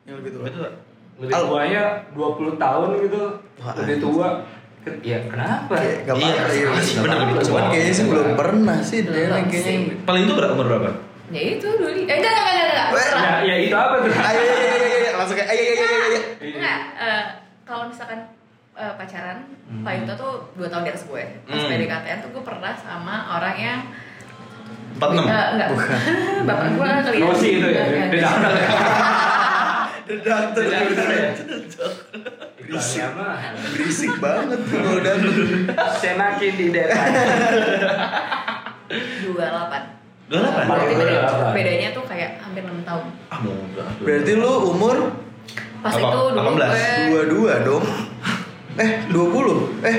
[0.06, 0.42] yang lebih tua.
[0.46, 0.70] Lebih tua.
[1.18, 1.82] Lebih tuanya
[2.14, 3.22] 20 tahun gitu.
[3.58, 4.28] Wah, Lebih tua.
[5.00, 5.74] Ya kenapa?
[5.74, 6.80] Kayak gak Iya, iya.
[6.80, 7.44] sih, bener lebih tua.
[7.44, 9.60] Cuman kayaknya sih belum pernah sih Belum kayaknya.
[9.60, 9.76] sih.
[10.02, 10.90] Paling itu berapa umur berapa?
[11.28, 11.88] Ya itu dulu.
[11.88, 12.88] Eh enggak enggak enggak enggak.
[12.88, 13.20] Pernah.
[13.20, 14.10] Ya, ya itu apa tuh?
[14.10, 16.20] Ayo, ayo, ayo, ayo, ayo, langsung kayak ayo, ayo, ayo.
[16.40, 16.78] Enggak.
[16.96, 17.24] eh,
[17.62, 18.18] kalau misalkan
[18.72, 19.38] eh, pacaran,
[19.82, 21.22] Pak Yuto tuh 2 tahun di atas gue.
[21.44, 21.68] Pas Hmm.
[21.68, 23.80] PDKT tuh gue pernah sama orang yang
[24.96, 25.20] 46.
[25.20, 25.68] Eh, enggak.
[26.48, 27.24] Bapak gue kali ya.
[27.24, 27.82] Rosi itu ya.
[28.08, 28.52] Beda enggak.
[30.08, 30.64] Dedak tuh.
[32.68, 33.02] Berisik.
[33.72, 35.36] Berisik banget tuh kalau dateng.
[35.94, 37.00] Senakin di daerah.
[39.24, 39.32] 28.
[40.28, 40.68] 28.
[40.68, 41.54] Berarti Oh, beda- 28.
[41.54, 43.04] bedanya tuh kayak hampir 6 tahun.
[43.26, 43.84] Ah, muda.
[43.98, 44.96] Berarti lu umur
[45.78, 46.02] Pas Apa?
[46.02, 46.74] itu dulu 18.
[47.08, 47.84] gue dua-dua dong.
[48.76, 49.78] Eh, 20.
[49.80, 49.96] Eh,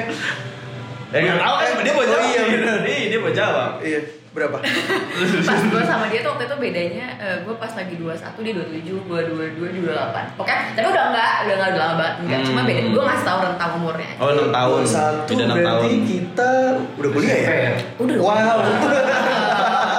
[1.09, 2.27] Eh, nggak tahu kan dia mau Oh, jawab.
[2.27, 2.77] iya, bener.
[2.85, 3.71] Nih, dia mau jawab.
[3.81, 3.99] iya,
[4.29, 4.57] berapa?
[5.49, 9.09] pas gue sama dia tuh waktu itu bedanya eh, gue pas lagi 21 dia 27
[9.09, 9.19] gue
[9.57, 12.81] 22 dia 28 oke tapi udah enggak udah enggak udah lama banget enggak cuma beda
[12.87, 14.81] gue ngasih tau rentang umurnya Oh, 6 tahun.
[14.85, 15.57] Satu Beda 6 tahun.
[15.57, 16.51] berarti kita
[16.93, 17.73] udah kuliah ya?
[17.97, 18.57] udah Wow.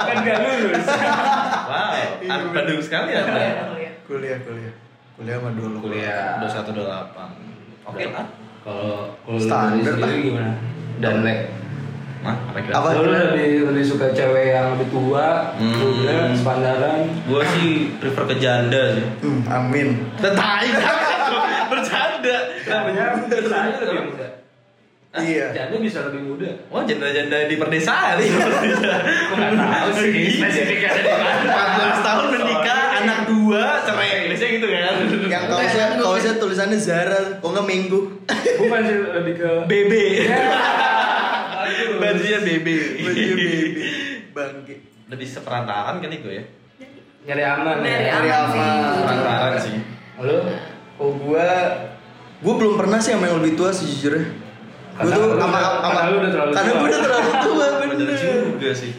[0.01, 0.85] Kan gak lulus.
[0.85, 1.91] Wow,
[2.21, 3.21] Iya, Anda Bandung sekali ya.
[3.23, 3.53] Kuliah.
[4.05, 4.73] kuliah, kuliah.
[5.13, 5.77] Kuliah sama dulu.
[5.81, 6.37] Kuliah.
[6.39, 7.89] 21 28.
[7.89, 8.27] Oke lah.
[8.61, 10.21] Kalau Standar sendiri lah.
[10.21, 10.51] gimana?
[11.01, 11.19] Dan.
[12.21, 12.87] Nah, apa?
[13.01, 15.73] Lu lebih lebih suka cewek yang lebih tua, Hmm.
[15.73, 16.99] muda, sepantaran.
[17.25, 19.05] Gua sih prefer ke janda sih.
[19.25, 19.87] Hmm, amin.
[20.21, 20.69] Tetai
[21.71, 22.37] bercanda.
[22.61, 24.27] Bisa aja lebih muda.
[25.11, 25.51] Iya.
[25.51, 26.47] Jadi bisa lebih muda.
[26.71, 28.15] Wah, janda-janda di perdesaan.
[28.21, 31.91] Aku nggak tahu sih spesifiknya ada di mana.
[31.91, 34.31] 14 tahun menikah, anak dua, cerai.
[34.31, 34.93] Biasanya gitu kan.
[35.27, 37.99] Yang kaosnya kaosnya tulisannya Zara, kok nggak Minggu?
[38.61, 39.91] Bukan sih lebih ke BB.
[42.01, 42.11] Ya.
[42.11, 42.67] Bajunya BB.
[42.99, 43.47] Baju baby.
[44.35, 44.75] Bangke.
[45.07, 46.43] Lebih seperantaran kan itu ya.
[47.21, 48.11] nyari aman Nyari ya.
[48.17, 48.91] Nyari aman sih aman.
[48.97, 49.73] Seperantaran sih.
[50.19, 50.37] Lu
[50.97, 51.45] Oh gua
[52.39, 54.25] gua belum pernah sih sama yang lebih tua sejujurnya.
[54.91, 58.17] Gua Karena tuh sama sama karena udah terlalu Karena gua udah terlalu tua Bener bener.
[58.51, 58.91] juga sih.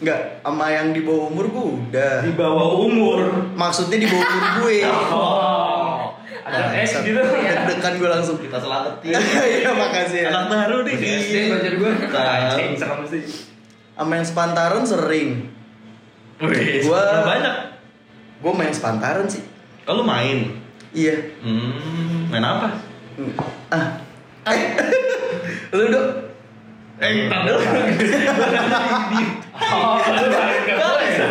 [0.00, 2.14] Enggak, sama yang di bawah umur gua udah.
[2.24, 3.18] di bawah umur.
[3.52, 4.76] Maksudnya di bawah umur gue.
[5.12, 5.59] Oh.
[6.40, 7.02] Ada S Bangsat.
[7.04, 7.20] gitu.
[7.20, 8.36] Deg-degan gue langsung.
[8.36, 9.12] Kita selamatin.
[9.54, 10.28] Iya makasih ya.
[10.30, 10.94] Anak baru nih.
[10.96, 11.90] SD pacar gue.
[12.10, 13.22] Anjing serem sih.
[13.92, 15.30] Sama yang sepantaran sering.
[16.40, 17.54] Wih, Gua- udah banyak.
[18.40, 19.44] Gue main sepantaran sih.
[19.82, 20.56] Kalau main,
[20.90, 21.12] Iya.
[21.38, 22.68] hmm, main apa?
[23.68, 23.86] Ah.
[24.48, 24.60] Eh.
[25.70, 26.06] Lu dok.
[26.96, 27.60] Eh, dulu.
[29.60, 31.24] Oh, gue ya?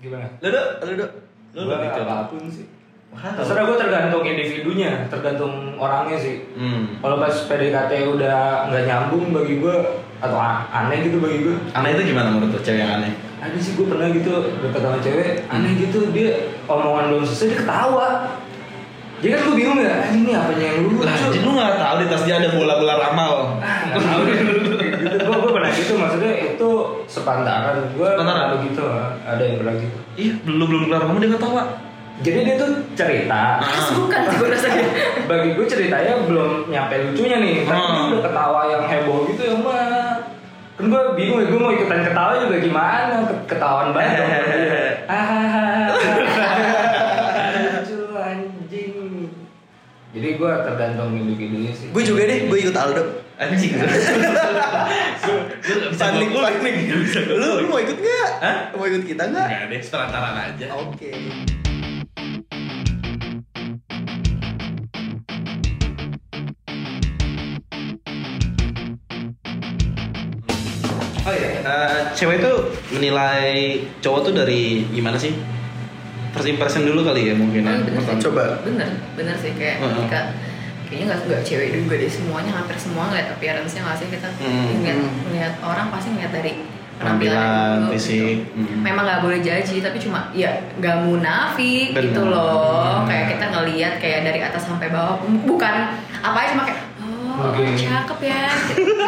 [0.00, 0.26] Gimana?
[0.40, 0.66] Lu dok.
[0.82, 1.10] Lu dok.
[1.52, 2.66] Lu lebih ke apa pun sih.
[3.14, 6.44] Terserah gue tergantung individunya, tergantung orangnya sih.
[6.58, 6.98] Hmm.
[7.00, 9.76] Kalau pas PDKT udah nggak nyambung bagi gue
[10.20, 10.38] atau
[10.70, 11.56] aneh gitu bagi gue.
[11.72, 13.12] Aneh itu gimana menurut lo cewek yang aneh?
[13.40, 16.32] Ada sih gue pernah gitu deket sama cewek aneh gitu dia
[16.64, 18.08] omongan belum selesai dia ketawa.
[19.24, 21.00] Jadi kan gue bingung ya, "Ah, ini apanya yang lucu?
[21.00, 23.32] Lah, jadi lu nggak tahu di tas dia ada bola-bola ramal.
[23.56, 24.36] Ah, nggak tahu deh.
[24.44, 25.16] gitu.
[25.24, 26.70] Gue gue pernah gitu maksudnya itu
[27.08, 28.48] sepantaran gue Sepantaran?
[28.60, 28.82] begitu
[29.24, 29.98] ada yang pernah gitu.
[30.20, 31.62] Ih, belum belum kelar kamu dia ketawa.
[32.14, 33.58] Jadi dia tuh cerita.
[33.58, 33.90] Ah.
[33.90, 34.84] bukan sih gue rasanya
[35.24, 37.90] Bagi gue ceritanya belum nyampe lucunya nih, tapi Hmm.
[37.90, 40.22] dia udah ketawa yang heboh gitu ya mah.
[40.74, 44.30] Kan gue bingung ya, gue mau ikutan ketawa juga gimana, Ke- ketahuan banget dong.
[45.10, 45.66] Hahaha.
[47.54, 48.92] Lucu anjing.
[50.10, 51.90] Jadi gue tergantung individunya sih.
[51.90, 53.02] Gue juga deh, gue ikut Aldo.
[53.34, 53.74] Anjing.
[55.92, 56.74] Panik, panik.
[57.28, 58.28] Lu, lu mau ikut nggak?
[58.38, 58.56] Hah?
[58.70, 59.46] Mau ikut kita nggak?
[59.46, 60.66] Enggak deh, seperantaran aja.
[60.72, 61.10] Oke.
[71.64, 72.56] Eh, cewek tuh
[72.90, 73.48] menilai
[73.98, 75.32] cowok tuh dari gimana sih?
[76.30, 77.62] First impression dulu kali ya mungkin.
[77.62, 78.20] Oh, bener.
[78.20, 78.60] Coba.
[78.60, 79.88] bener bener sih kayak Heeh.
[79.96, 80.20] ketika
[80.84, 84.76] kayaknya nggak nggak cewek juga deh semuanya hampir semua ngeliat appearance-nya nggak sih kita Hmm.
[84.76, 85.12] ngeliat, Hmm.
[85.24, 86.52] ngeliat orang pasti ngeliat dari
[86.94, 88.36] Penampilan, dulu, fisik.
[88.46, 88.54] gitu.
[88.54, 88.78] Hmm.
[88.80, 92.04] memang nggak boleh jaji tapi cuma ya nggak munafik Bener.
[92.04, 93.08] gitu loh Hmm.
[93.08, 95.74] kayak kita ngeliat kayak dari atas sampai bawah bukan
[96.20, 97.62] apa aja cuma kayak oh Oke.
[97.74, 99.04] cakep ya Kayak gitu.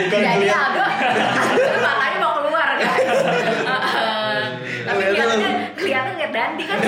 [0.00, 0.58] Bukan jadi ngeliat.
[0.66, 4.38] Aldo Aldo matanya mau keluar guys Heeh.
[4.82, 6.78] tapi Ngeliatnya kelihatannya kelihatan nggak dandi kan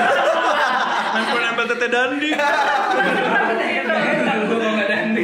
[2.90, 5.22] Aku nempel tete dandi.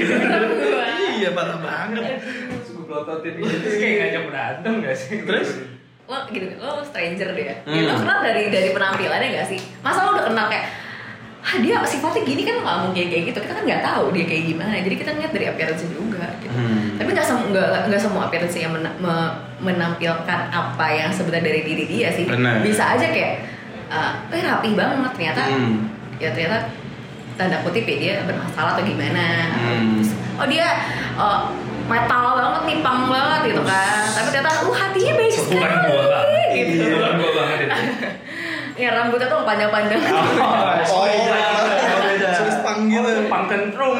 [1.17, 2.03] Iya parah banget.
[2.23, 5.17] Terus gue pelototin gitu kayak ngajak berantem gak sih?
[5.23, 5.51] Terus?
[6.07, 7.75] lo gitu lo stranger deh ya Hmm.
[7.75, 10.71] Ya, lo kenal dari dari penampilannya gak sih masa lo udah kenal kayak
[11.43, 14.45] ah dia sifatnya gini kan nggak mungkin kayak gitu kita kan nggak tahu dia kayak
[14.47, 16.95] gimana jadi kita ngeliat dari appearance juga gitu Hmm.
[16.95, 21.63] tapi nggak semua nggak nggak semua appearance yang mena- me- menampilkan apa yang sebenarnya dari
[21.65, 22.63] diri dia sih Benar.
[22.63, 23.33] bisa aja kayak
[23.89, 25.91] ah, eh rapih banget ternyata Hmm.
[26.17, 26.59] Ya ternyata
[27.35, 29.27] tanda kutip ya dia bermasalah atau gimana
[29.57, 29.99] Hmm.
[29.99, 30.67] Terus, oh dia
[31.15, 31.53] uh,
[31.85, 36.05] metal banget nih pang banget gitu kan tapi ternyata uh hatinya baik sekali Bukan gua
[36.09, 36.49] banget.
[36.55, 37.79] gitu Bukan gua banget itu.
[38.83, 40.01] ya rambutnya tuh panjang-panjang
[40.87, 41.07] Oh,
[42.37, 43.01] Terus panggil.
[43.01, 43.97] Oh, pang kentrung.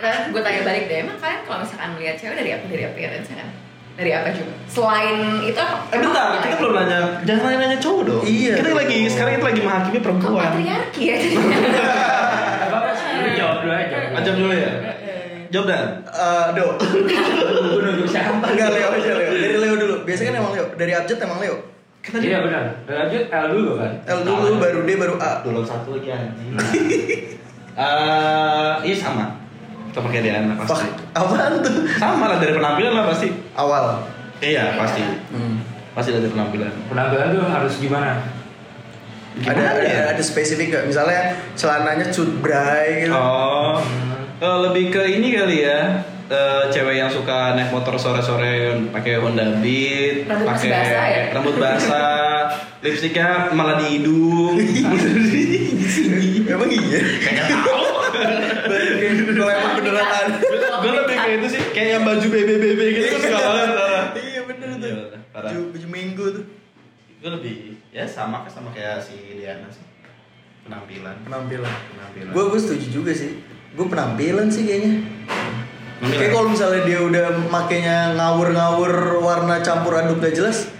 [0.00, 3.28] nah, gue tanya balik deh emang kalian kalau misalkan melihat cewek dari apa dari appearance
[3.30, 3.48] kan
[3.96, 6.98] dari apa juga selain itu apa Eh bentar, kita belum nanya.
[7.26, 8.22] Jangan nanya nanya cowok dong.
[8.24, 8.54] Iya.
[8.56, 10.44] Kita lagi sekarang kita lagi menghakimi perempuan.
[10.46, 11.16] patriarki ya
[12.70, 13.34] Apa sih?
[13.36, 13.96] Jawab dulu aja.
[14.16, 14.72] Ajam dulu ya.
[15.50, 15.86] Jawab dan.
[16.06, 16.66] Eh, Do.
[16.78, 18.46] Gue siapa?
[18.46, 19.30] Enggak Leo aja Leo.
[19.34, 19.94] Dari Leo dulu.
[20.06, 20.66] Biasanya kan emang Leo.
[20.78, 21.56] Dari abjad emang Leo.
[22.00, 22.64] Iya benar.
[22.88, 23.92] Dan lanjut L dulu kan.
[24.08, 25.44] L dulu, baru D, baru A.
[25.44, 26.54] Dulu satu lagi anjing.
[27.80, 29.39] Eh, iya sama.
[29.90, 30.86] Kita pakai Diana pasti.
[31.12, 31.74] apaan tuh?
[31.98, 33.28] Sama lah dari penampilan lah pasti.
[33.52, 33.84] Awal.
[34.38, 35.02] Iya pasti.
[35.30, 35.58] Hmm.
[35.90, 36.70] Pasti dari penampilan.
[36.86, 38.22] Penampilan tuh harus gimana?
[39.30, 40.02] Ada, Gimana ada, ya?
[40.10, 40.84] ada spesifik gak?
[40.86, 41.22] Misalnya
[41.54, 43.14] celananya cut bray gitu.
[43.14, 43.78] Oh,
[44.36, 46.02] eh, lebih ke ini kali ya.
[46.26, 51.22] Eh, cewek yang suka naik motor sore-sore pakai Honda Beat, pakai basah ya?
[51.34, 52.46] rambut basah,
[52.78, 54.54] lipstiknya malah di hidung.
[56.46, 57.00] Emang iya?
[57.18, 57.89] Kagak tahu.
[59.80, 60.26] Beneran.
[60.80, 63.68] Gue lebih kayak itu sih, kayak yang baju BBBB gitu suka banget.
[64.16, 64.88] Iya bener tuh.
[64.88, 65.18] Iya.
[65.30, 66.44] Baju, baju minggu tuh.
[67.20, 67.54] Gue lebih
[67.92, 69.84] ya sama kan sama kayak si Diana sih.
[70.64, 71.16] Penampilan.
[71.26, 71.74] Penampilan.
[71.96, 72.32] Penampilan.
[72.32, 73.40] Gue gue setuju juga sih.
[73.76, 75.04] Gue penampilan sih kayaknya.
[76.00, 76.16] Penampilan.
[76.16, 80.72] Kayak kalau misalnya dia udah makainya ngawur-ngawur warna campur aduk gak jelas,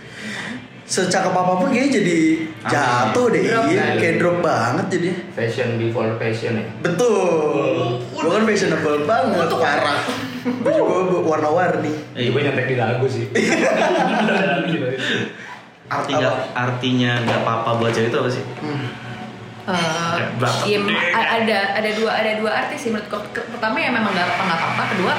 [0.89, 2.19] secakep apa pun kayaknya jadi
[2.63, 3.43] jatuh deh.
[3.43, 5.09] Drop Iya, kayak drop banget jadi.
[5.33, 6.65] Fashion before fashion ya.
[6.83, 8.05] Betul.
[8.11, 10.01] Gue kan fashionable banget, parah.
[10.43, 11.93] Gue juga warna-warni.
[12.13, 13.29] Eh, Gue nyontek di lagu sih.
[13.31, 14.89] Lagu juga.
[15.91, 18.45] artinya artinya nggak apa-apa buat cewek itu apa sih?
[19.63, 20.95] Eh, Berapa iya, gede?
[21.11, 23.21] a- ada ada dua ada dua artis sih menurut gue.
[23.33, 24.83] Ke- Pertama ya memang nggak apa nggak apa-apa.
[24.89, 25.15] Kedua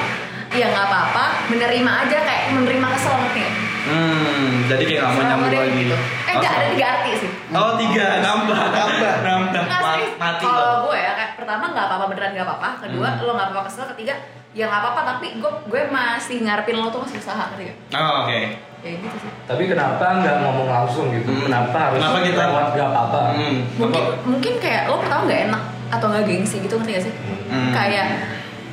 [0.51, 1.25] ya nggak apa-apa.
[1.47, 3.49] Menerima aja kayak menerima kesel nih.
[3.81, 5.71] Hmm, jadi kayak nggak mau nyambung lagi.
[5.81, 5.97] gitu.
[6.31, 7.29] Eh enggak ada tiga arti sih.
[7.51, 9.13] Oh tiga, nambah, Nambah.
[9.21, 9.61] nambah.
[9.61, 9.81] Nggak.
[10.15, 12.69] Mati Kalau gue ya, kayak pertama nggak apa-apa beneran nggak apa-apa.
[12.79, 13.21] Kedua Hmm.
[13.21, 13.85] lo nggak apa-apa kesel.
[13.91, 14.15] Ketiga
[14.51, 17.77] ya nggak apa-apa tapi gue gue masih ngarepin lo tuh masih usaha ngerti gak?
[17.93, 18.39] Oh, oke.
[18.81, 19.31] Ya gitu sih.
[19.45, 21.29] Tapi kenapa nggak ngomong langsung gitu?
[21.29, 21.43] Hmm.
[21.45, 23.19] Kenapa harus Kenapa kita- lewat gak apa-apa?
[23.31, 23.55] Hmm.
[23.77, 24.13] Mungkin apa?
[24.23, 27.13] mungkin kayak lo pertama nggak enak atau nggak gengsi gitu ngerti gak sih?
[27.47, 27.71] Hmm.
[27.71, 28.05] Kayak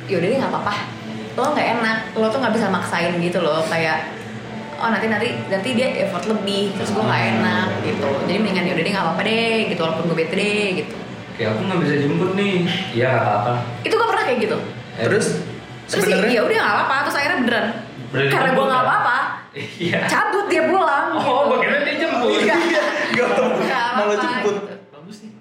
[0.05, 0.73] yaudah deh nggak apa-apa.
[1.35, 3.99] Lo nggak enak, lo tuh nggak bisa maksain gitu loh kayak
[4.79, 8.81] oh nanti nanti nanti dia effort lebih terus gue nggak enak gitu jadi mendingan yaudah
[8.81, 10.95] deh nggak apa-apa deh gitu walaupun gue bete deh gitu
[11.31, 12.55] Kayak aku nggak bisa jemput nih.
[12.91, 13.53] Iya nggak apa-apa.
[13.79, 14.57] itu gue pernah kayak gitu
[14.93, 15.27] Eh, Terus
[15.85, 17.67] terus sih ya udah nggak apa-apa terus akhirnya beneran
[18.09, 18.87] Beneran karena gue nggak kan?
[18.87, 19.17] apa-apa
[19.79, 19.99] Iya.
[20.05, 21.45] cabut dia pulang Oh, gitu.
[21.45, 22.29] gue kira dia jemput.
[22.37, 22.55] Iya.
[23.09, 23.27] Gak
[23.59, 24.55] Nggak malah apa-apa, jemput.
[24.57, 24.73] gitu.
[24.91, 25.31] Bagus nih.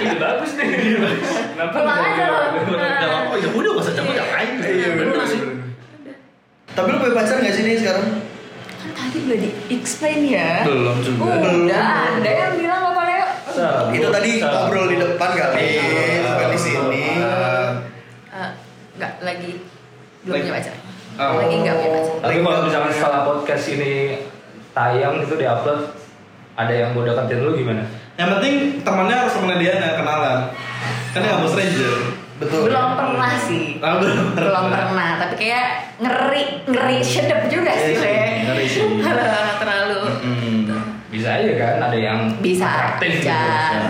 [0.00, 0.66] Ini bagus nih.
[1.50, 2.24] Kenapa Pulang aja?
[2.24, 2.30] Gak
[3.02, 4.48] apa-apa, ya udah gak usah cabut ngapain.
[4.56, 5.40] Iya, bener sih.
[6.70, 8.06] Tapi lu punya pacar gak sih nih sekarang?
[8.92, 11.22] Tadi udah di explain ya Belum juga.
[11.36, 11.66] Belum.
[11.66, 13.26] udah ada yang bilang apa Leo
[13.90, 15.68] Itu tadi ngobrol di depan kali,
[16.22, 17.04] bukan di sini.
[18.30, 18.48] Eh,
[18.96, 19.52] nggak lagi
[20.20, 20.76] belum Lagi- punya pacar
[21.16, 21.36] Oh.
[21.36, 23.92] lagi nggak punya pacar Tapi kalau misalkan setelah podcast ini
[24.70, 25.80] tayang itu diupload
[26.54, 27.82] ada yang mau deketin lu gimana?
[28.14, 30.38] Yang penting temannya harus temennya Diana, kenalan.
[31.10, 31.94] Kan dia nggak mau stranger.
[32.40, 32.60] Betul.
[32.66, 34.32] belum pernah sih Ah, belum.
[34.32, 35.68] belum pernah tapi kayak
[36.00, 38.28] ngeri ngeri sedep juga sih Iya sih, Le.
[38.48, 38.84] ngeri sih.
[39.60, 40.48] terlalu Hmm.
[41.10, 43.26] Bisa aja kan ada yang Bisa atraktif gitu.
[43.26, 43.42] aja.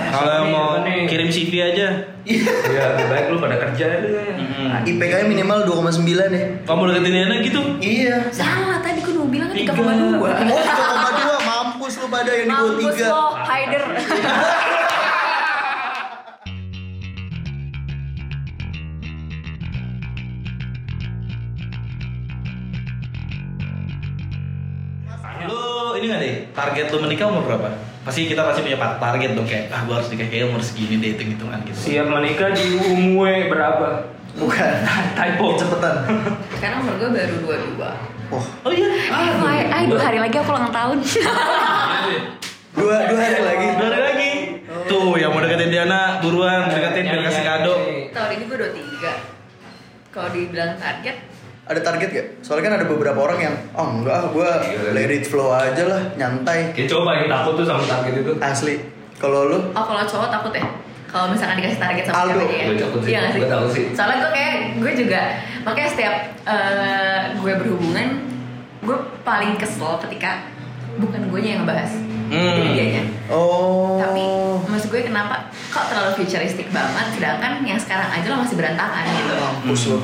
[0.08, 1.86] Kalau yang mau Nih, kirim CV aja.
[2.24, 4.10] Ya lebih baik lu pada kerja deh.
[4.34, 4.88] Mm-mm.
[4.88, 6.00] IPK-nya minimal 2,9
[6.32, 6.48] ya.
[6.64, 7.60] Kamu deketin Diana gitu?
[7.78, 8.24] Iya.
[8.32, 8.80] sangat
[9.12, 9.76] lu bilangnya Tiga.
[9.76, 13.82] 3,2 Oh 3,2 mampus lu pada yang di bawah Mampus 3 lo, Haider
[26.11, 27.70] Gak deh, target lu menikah umur berapa?
[28.03, 31.14] Pasti kita pasti punya target dong kayak ah gua harus nikah kayak umur segini deh
[31.14, 31.79] hitung hitungan gitu.
[31.79, 34.11] Siap menikah di umur berapa?
[34.35, 34.73] Bukan
[35.18, 35.55] Typo.
[35.55, 35.94] Cepetan
[36.59, 38.87] Sekarang umur gue baru 22 Oh Oh iya.
[38.90, 40.99] Eh, Fai, ay, dua hari lagi aku ulang tahun
[42.79, 44.31] dua, dua hari lagi Dua hari lagi.
[44.87, 47.75] Tuh yang mau deketin Diana buruan deketin biar kasih kado.
[48.11, 51.16] Tahun ini gue 23 Kalau dibilang target
[51.70, 52.26] Ada target gak?
[52.42, 54.48] Soalnya kan ada beberapa orang yang Oh enggak ah gue
[54.90, 58.33] let it flow aja lah Nyantai Kita coba yang takut tuh sama target itu.
[58.37, 58.74] Asli
[59.16, 60.66] Kalau lu Oh kalau cowok takut ya?
[61.06, 62.35] Kalau misalkan dikasih target sama Aldo.
[62.37, 62.66] ceweknya ya?
[62.66, 63.85] Gue takut sih, Iya nggak gue takut sih.
[63.90, 65.22] Soalnya gue kayak, gue juga
[65.61, 68.06] Makanya setiap eh, gue berhubungan
[68.80, 70.30] Gue paling kesel ketika
[70.98, 71.92] Bukan gue yang ngebahas
[72.30, 72.62] Hmm.
[72.62, 74.22] Dianya Oh Tapi
[74.66, 79.35] maksud gue kenapa Kok terlalu futuristik banget Sedangkan yang sekarang aja lo masih berantakan gitu
[79.35, 79.98] Mampus lu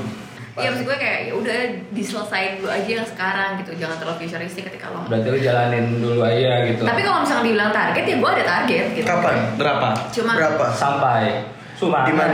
[0.57, 1.59] Iya maksud gue kayak ya udah
[1.93, 6.21] diselesain dulu aja yang sekarang gitu Jangan terlalu futuristik ketika lo Berarti lu jalanin dulu
[6.23, 6.81] aja gitu.
[6.81, 9.37] Tapi kalau misalkan dibilang target ya gue ada target gitu Kapan?
[9.55, 9.89] Berapa?
[10.11, 10.65] Cuma Berapa?
[10.73, 12.09] sampai Sumatera.
[12.09, 12.33] Di mana?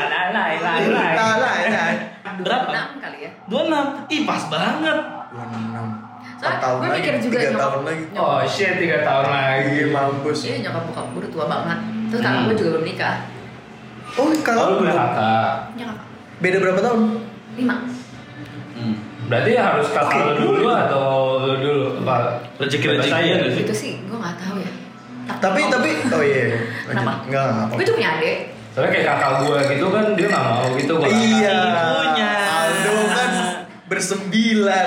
[0.00, 1.14] Nah, lain, lain, lain.
[1.14, 1.84] Nah, ya.
[2.40, 2.70] Berapa?
[2.72, 4.08] 6 kali ya 26.
[4.08, 4.98] Ih pas banget.
[5.30, 6.08] 26
[6.40, 8.02] Soalnya tahun gue lagi, mikir juga nyokap- tahun lagi.
[8.06, 9.68] nyokap- Oh shit, tiga tahun lagi.
[9.74, 12.46] Iya mampus Iya nyokap bokap gue udah tua banget Terus kakak Hmm.
[12.46, 13.16] gue juga belum nikah
[14.10, 15.50] Oh Oh, kalau lu punya kakak.
[15.70, 16.06] Punya kakak
[16.40, 17.00] Beda berapa tahun?
[17.54, 18.00] 5
[18.80, 18.96] Hmm.
[19.28, 21.04] Berarti harus kakak lu dulu atau
[21.38, 21.84] lu dulu?
[22.00, 22.40] Apa?
[22.56, 23.62] Ya, nggak sih?
[23.62, 24.72] Itu sih gue gak tahu ya
[25.36, 26.58] Tapi, tapi, oh iya iya.
[26.88, 27.12] Kenapa?
[27.28, 28.36] Enggak, Gue juga punya adik
[28.72, 32.30] Soalnya kayak kakak gue gitu kan dia nggak mau gitu gua Iya Ibunya.
[32.48, 33.30] Aldo kan
[33.86, 34.86] bersembilan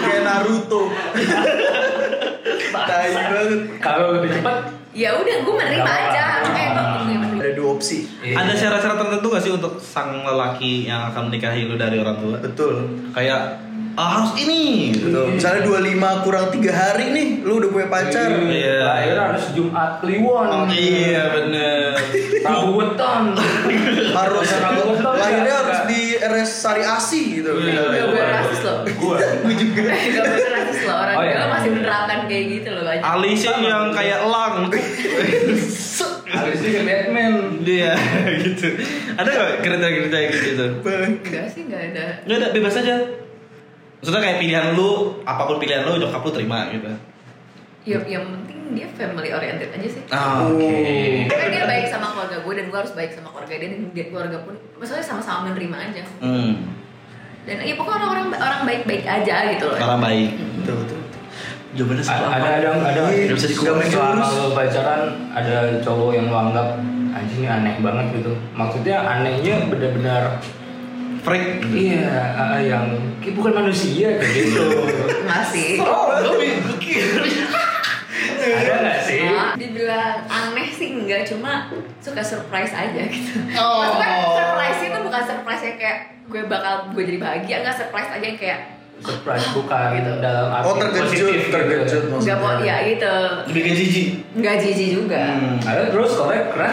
[0.00, 0.82] Kayak Naruto
[2.72, 4.56] Tai banget Kalau lebih cepat
[4.96, 7.25] Ya udah gue menerima aja gue gue menerima
[7.76, 8.34] Opsi Iya.
[8.36, 12.36] Ada syarat-syarat tertentu gak sih untuk sang lelaki yang akan menikahi lu dari orang tua?
[12.38, 12.74] Betul
[13.10, 13.60] Kayak
[13.94, 14.90] ah, harus ini.
[14.90, 15.08] gitu.
[15.08, 18.76] Betul Misalnya 25 kurang 3 hari nih Lu udah punya pacar Iya.
[18.82, 20.46] Lahir harus Jumat Kliwon.
[20.46, 21.94] Oh, iya bener.
[22.46, 23.22] Rabu Weton.
[24.08, 24.48] Harus.
[24.98, 27.82] Lahirnya harus di RS Sari Asi gitu Iya.
[27.94, 29.16] Gak boleh rasis loh Gue.
[29.44, 31.34] Gue juga boleh rasis loh Orang Oh, iya.
[31.34, 34.54] gue masih menerapkan kayak gitu loh banyak Alisnya yang kayak elang.
[36.46, 37.32] Harus ke Batman.
[37.60, 37.92] Dia
[38.44, 38.66] gitu.
[39.12, 40.66] Ada gak kriteria-kriteria gitu?
[40.80, 42.96] Enggak sih gak ada Nggak ada, bebas aja.
[43.96, 44.90] Maksudnya kayak pilihan lu,
[45.22, 46.90] apa pun pilihan lu, nyokap lu terima gitu.
[47.82, 50.50] Ya, yang penting dia family oriented aja sih Ah, Oh.
[50.52, 50.74] oke.
[51.28, 54.06] Kan dia baik sama keluarga gue dan gue harus baik sama keluarga dia dan dia
[54.06, 56.52] keluarga pun maksudnya sama-sama menerima aja Hmm,
[57.42, 60.30] dan ya pokoknya orang orang baik-baik aja gitu loh orang baik.
[60.60, 60.98] Betul betul
[61.76, 62.30] Jawabannya Ada salah.
[62.32, 63.02] ada ada ada.
[63.06, 63.76] Iya, bisa dikuras.
[63.76, 66.68] nggak Selama pacaran ada cowok yang lu anggap
[67.12, 68.32] anjing aneh banget gitu.
[68.52, 70.40] Maksudnya anehnya benar-benar
[71.18, 71.58] Freak.
[71.68, 72.86] iya ah, yang
[73.18, 74.62] kayak bukan manusia kayak gitu.
[75.28, 76.14] masih Oh,
[78.46, 79.26] ada nggak sih?
[79.26, 81.66] Nah, dibilang aneh sih enggak cuma
[81.98, 83.82] suka surprise aja gitu Oh.
[83.82, 88.22] maksudnya surprise itu bukan surprise yang kayak gue bakal gue jadi bahagia enggak surprise aja
[88.24, 92.16] yang kayak Surprise bukan gitu dalam arti Oh terkejut, positif terkejut Gitu.
[92.16, 93.14] enggak mau ya gitu
[93.52, 94.06] Bikin jijik.
[94.34, 95.56] enggak jijik juga Hmm.
[95.60, 96.72] Ada terus korek keren.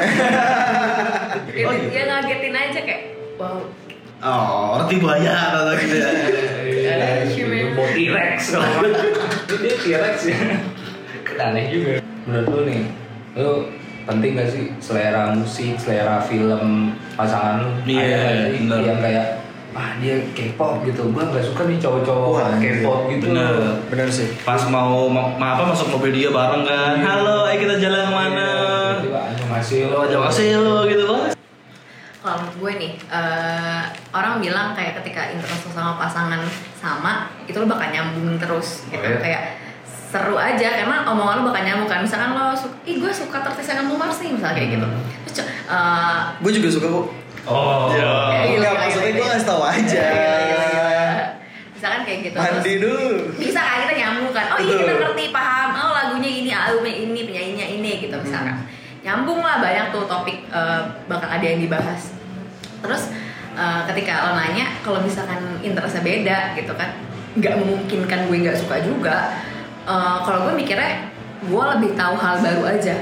[1.52, 1.88] ya, Oh, gitu.
[1.90, 3.02] ya ngagetin aja kayak
[3.36, 3.60] wow
[4.20, 6.10] Oh, roti buaya atau gitu ya.
[6.84, 7.74] Eh, human.
[7.74, 8.96] Mau T-Rex kalau nggak.
[9.50, 10.40] Dia T-Rex ya.
[11.36, 12.00] Aneh juga.
[12.24, 12.82] Menurut lu nih,
[13.36, 13.68] lu
[14.04, 17.70] penting gak sih selera musik, selera film pasangan lu?
[17.86, 18.32] Iya, Ada
[18.62, 19.28] nggak sih yang kayak
[19.74, 23.11] ah dia K-pop gitu, gua nggak suka nih cowok-cowok Wah, K-pop iya.
[23.11, 23.26] gitu.
[23.28, 23.53] Bener.
[23.89, 26.93] Bener sih Pas mau, ma ma- apa masuk mobil dia bareng kan.
[26.95, 27.05] Iya.
[27.07, 28.49] Halo, ayo kita jalan ke mana?
[29.03, 30.05] Anjing masih lo.
[30.05, 31.34] Jauh kasih lo gitu bos.
[32.15, 36.39] kalau menurut gue nih eh, orang bilang kayak ketika interest sama pasangan
[36.74, 39.19] sama itu lo bakal nyambung terus gitu Oh, iya?
[39.19, 39.43] kayak
[40.07, 43.67] seru aja karena omongan lo bakal nyambung kan misalkan lo suka ih gue suka tertis
[43.67, 44.88] kamu Mars nih misalnya kayak gitu
[45.26, 45.36] terus
[45.67, 47.05] eh, Gue juga suka kok
[47.44, 47.91] Oh.
[47.91, 48.08] Iya.
[48.08, 49.20] Gila, Enggak, gila, maksudnya gila.
[49.20, 51.26] gue ngasih tau aja gila, gila, gila.
[51.74, 55.70] misalkan kayak gitu Mandi dulu bisa kan kita nyambung kan oh iya kita ngerti paham
[55.74, 58.56] oh lagunya ini albumnya ini penyanyinya ini gitu misalkan
[59.04, 62.16] nyambung lah banyak tuh topik eh, bakal ada yang dibahas
[62.80, 63.12] terus
[63.54, 66.96] eh, ketika lo nanya kalau misalkan interestnya beda gitu kan
[67.36, 69.36] nggak memungkinkan gue nggak suka juga
[69.84, 71.12] eh, kalau gue mikirnya
[71.44, 72.96] gue lebih tahu hal baru aja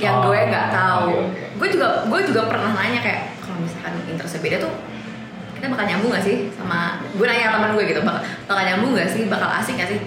[0.00, 1.60] yang Oh, gue nggak tahu oke, oke.
[1.60, 3.22] gue juga gue juga pernah nanya kayak
[3.52, 4.72] kalau misalkan interestnya beda tuh
[5.52, 9.12] kita bakal nyambung gak sih sama gue nanya teman gue gitu bakal, bakal nyambung gak
[9.12, 9.28] sih?
[9.28, 10.00] Bakal asik gak sih?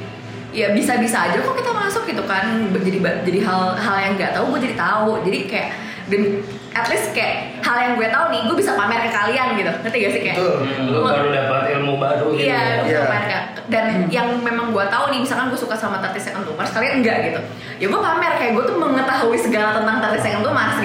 [0.51, 4.31] Ya bisa bisa aja kok kita masuk gitu kan jadi jadi hal hal yang nggak
[4.33, 5.09] tahu gue jadi tahu.
[5.23, 5.69] Jadi kayak
[6.05, 6.21] dan
[6.71, 9.71] at least kayak hal yang gue tahu nih gue bisa pamer ke kalian gitu.
[9.83, 10.35] Ngerti gak sih kayak?
[10.39, 10.55] Betul.
[10.63, 12.47] Hmm, lu baru dapat ilmu baru gitu.
[12.47, 12.83] Iya, gue Iya.
[12.83, 16.43] bisa pamer ke dan yang memang gue tahu nih misalkan gue suka sama 30 Second
[16.45, 17.39] to Mars kalian enggak gitu?
[17.79, 20.77] Ya gue pamer kayak gue tuh mengetahui segala tentang 30 Second to Mars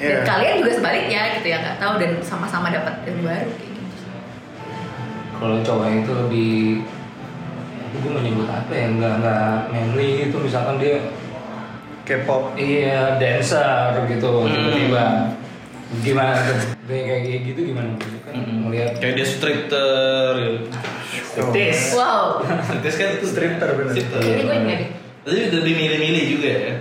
[0.00, 0.24] gitu dan Iya.
[0.24, 4.06] kalian juga sebaliknya gitu ya nggak tahu dan sama-sama dapat ilmu baru kayak gitu
[5.36, 6.54] Kalau cowok itu lebih
[7.92, 10.96] gue menyebut apa ya nggak nggak manly gitu misalkan dia
[12.02, 12.56] K-pop.
[12.56, 14.48] iya dancer gitu Hmm.
[14.48, 15.04] tiba-tiba
[16.00, 17.90] gimana tuh kayak kayak gitu gimana
[18.24, 20.66] kan melihat Kayak dia stripter gitu.
[21.50, 23.90] tes wow Striptease kan itu Stripter bener.
[23.90, 24.20] Stripter.
[24.22, 24.56] ini gue
[25.20, 26.72] Tapi lebih milih-milih juga ya.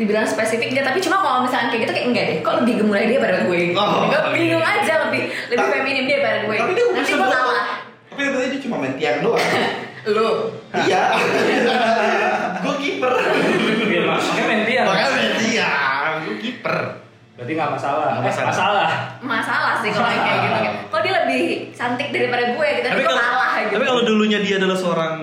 [0.00, 3.04] Dibilang spesifik enggak tapi cuma kalau misalkan kayak gitu kayak enggak deh kok lebih gemulai
[3.04, 6.84] dia pada gue Oh, gue bingung aja lebih lebih feminim dia pada gue Tapi dia
[6.86, 7.64] gue buat- kalah
[8.08, 9.44] Tapi katanya dia cuma main tiang doang.
[10.10, 10.28] lu
[10.72, 11.02] Iya.
[12.62, 13.12] Gue kiper.
[13.82, 14.86] Iya, makanya main tiang.
[14.86, 16.12] Makanya main tiang.
[16.22, 16.76] Gue kiper.
[17.32, 18.88] berarti nggak masalah Nggak Eh, masalah.
[19.18, 20.58] masalah sih kalau yang kayak gitu
[20.92, 21.42] kok dia lebih
[21.72, 25.14] cantik daripada gue gitu tapi kalau- kalah gitu Tapi kalau dulunya dia adalah seorang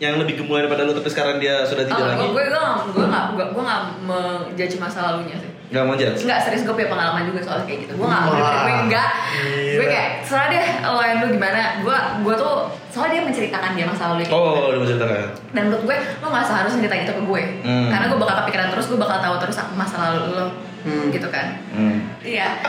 [0.00, 2.24] yang lebih gemuai daripada lu tapi sekarang dia sudah tidak Oh, lagi.
[2.26, 6.26] gue gue nggak gue nggak gue gue nggak menjudge masa lalunya sih Gak mau judge.
[6.26, 8.34] Enggak serius gue punya pengalaman juga soal kayak gitu gue nggak Wah,
[8.66, 9.76] gue enggak gila.
[9.76, 11.96] gue kayak serah deh lo yang lu gimana gue
[12.26, 12.54] gue tuh
[12.90, 14.40] soalnya dia menceritakan dia masa lalu kayak gitu.
[14.50, 15.18] Oh, udah menceritakan.
[15.52, 17.86] dan menurut gue lo nggak seharusnya ceritain itu ke gue Hmm.
[17.86, 20.46] karena gue bakal kepikiran terus gue bakal tahu terus masa lalu lo
[20.80, 21.08] Hmm.
[21.08, 21.98] gitu kan Hmm.
[22.20, 22.60] Iya.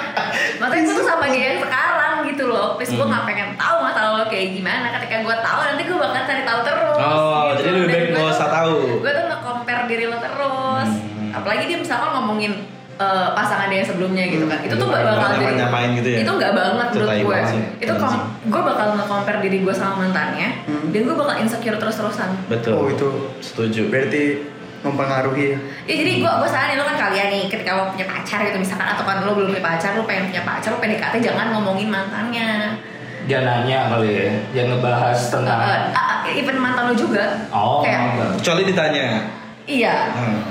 [0.57, 2.75] Makanya gue tuh sama dia yang sekarang gitu loh.
[2.75, 3.11] Please gue Hmm.
[3.11, 4.87] nggak pengen tahu masa lalu kayak gimana.
[4.95, 6.97] Ketika gue tahu nanti gue bakal cari tahu terus.
[6.97, 8.75] Oh, jadi lebih baik gue usah tahu.
[8.99, 10.89] Gue tuh nge-compare diri lo terus.
[10.89, 11.31] Hmm.
[11.33, 12.53] Apalagi dia misalkan ngomongin
[12.93, 14.61] eh, pasangan dia yang sebelumnya gitu kan.
[14.61, 16.17] Itu Itu tuh bakal banget jadi nyamain gitu ya?
[16.21, 17.39] Itu nggak banget menurut gue.
[17.81, 20.49] Itu kom- gue bakal nge-compare diri gue sama mantannya.
[20.63, 20.85] Hmm.
[20.93, 22.29] Dan gue bakal insecure terus-terusan.
[22.47, 22.73] Betul.
[22.77, 23.07] Oh, itu
[23.41, 23.89] setuju.
[23.89, 24.23] berarti
[24.81, 25.57] mempengaruhi ya.
[25.85, 28.87] Ya jadi gue gue saranin lo kan kalian nih ketika lo punya pacar gitu misalkan
[28.87, 32.49] atau kan lo belum punya pacar lo pengen punya pacar lo PDKT jangan ngomongin mantannya
[33.21, 37.99] dia nanya kali ya dia ngebahas tentang Uh, uh, even mantan lo juga oh kayak
[38.11, 38.29] enggak.
[38.37, 39.05] Kecuali ditanya.
[39.63, 40.41] iya Hmm.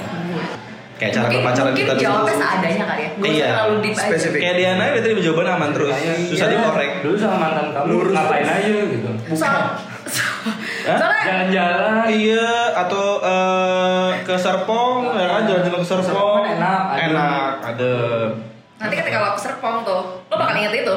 [0.95, 2.05] Kayak cara mungkin, berpacaran mungkin kita dulu.
[2.05, 3.49] jawabnya seadanya kali ya gue Iya.
[3.51, 4.39] terlalu deep Spesifik.
[4.39, 5.95] Kayak Diana berarti jawaban aman terus.
[6.28, 6.91] Susah Iya, dikorek.
[7.01, 9.66] dulu sama mantan kamu Lurus ngapain aja gitu soal Hah?
[10.83, 16.07] Jalan-jalan Iya, atau eh, ke Serpong, ya kan jalan-jalan ke Serpong.
[16.07, 17.95] Serpong enak, enak, ada.
[18.76, 20.97] nanti ketika lo ke Serpong tuh lo bakal inget itu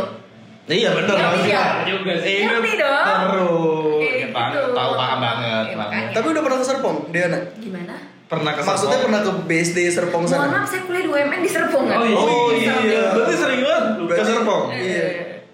[0.63, 1.59] Iya bener Ngerti maksudnya.
[1.59, 1.83] nggak?
[1.85, 2.35] juga sih.
[2.39, 3.03] Ingat Ngerti dong.
[3.03, 3.99] Terus.
[4.15, 4.69] Ya, paham, gitu.
[4.71, 5.43] tahu paham banget.
[5.43, 5.75] Iya, paham.
[5.77, 6.07] makanya.
[6.13, 7.39] Tapi udah pernah ke Serpong, Diana?
[7.53, 9.03] gimana Pernah ke Maksudnya Serpong?
[9.03, 10.47] pernah ke BSD Serpong mohon sana?
[10.49, 12.15] maaf saya kuliah di UMN di Serpong kan Oh iya.
[12.15, 12.73] Oh iya.
[13.11, 14.63] Berarti sering banget ke Serpong.
[14.71, 15.05] Iya.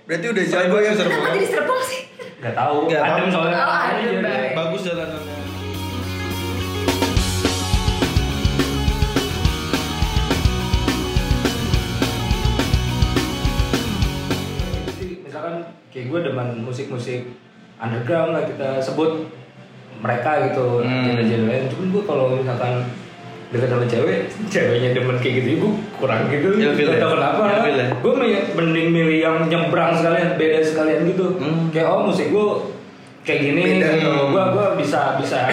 [0.06, 1.18] Berarti udah jago banget ya ke Serpong.
[1.20, 2.02] kenapa jadi Serpong sih
[2.40, 3.16] nggak tahu Nggak tahu.
[3.16, 4.52] adem soalnya Oh, adem, Iya, baik.
[4.56, 5.38] Bagus jalanannya.
[15.22, 15.54] misalkan
[15.90, 17.22] kayak gue demen musik-musik
[17.78, 19.30] underground lah kita sebut
[20.00, 21.04] mereka gitu Hmm.
[21.06, 22.74] genre-genre lain cuman gue kalau misalkan
[23.50, 27.02] deket sama cewek ceweknya demen kayak gitu gue kurang gitu Ilfil Gak ya?
[27.02, 27.88] tau kenapa Ilfil ya?
[27.92, 28.14] gue
[28.54, 31.70] mending milih yang nyebrang sekalian beda sekalian gitu Hmm.
[31.70, 32.46] kayak oh musik gue
[33.22, 33.90] kayak gini Beda.
[33.96, 35.50] gitu gue gue bisa bisa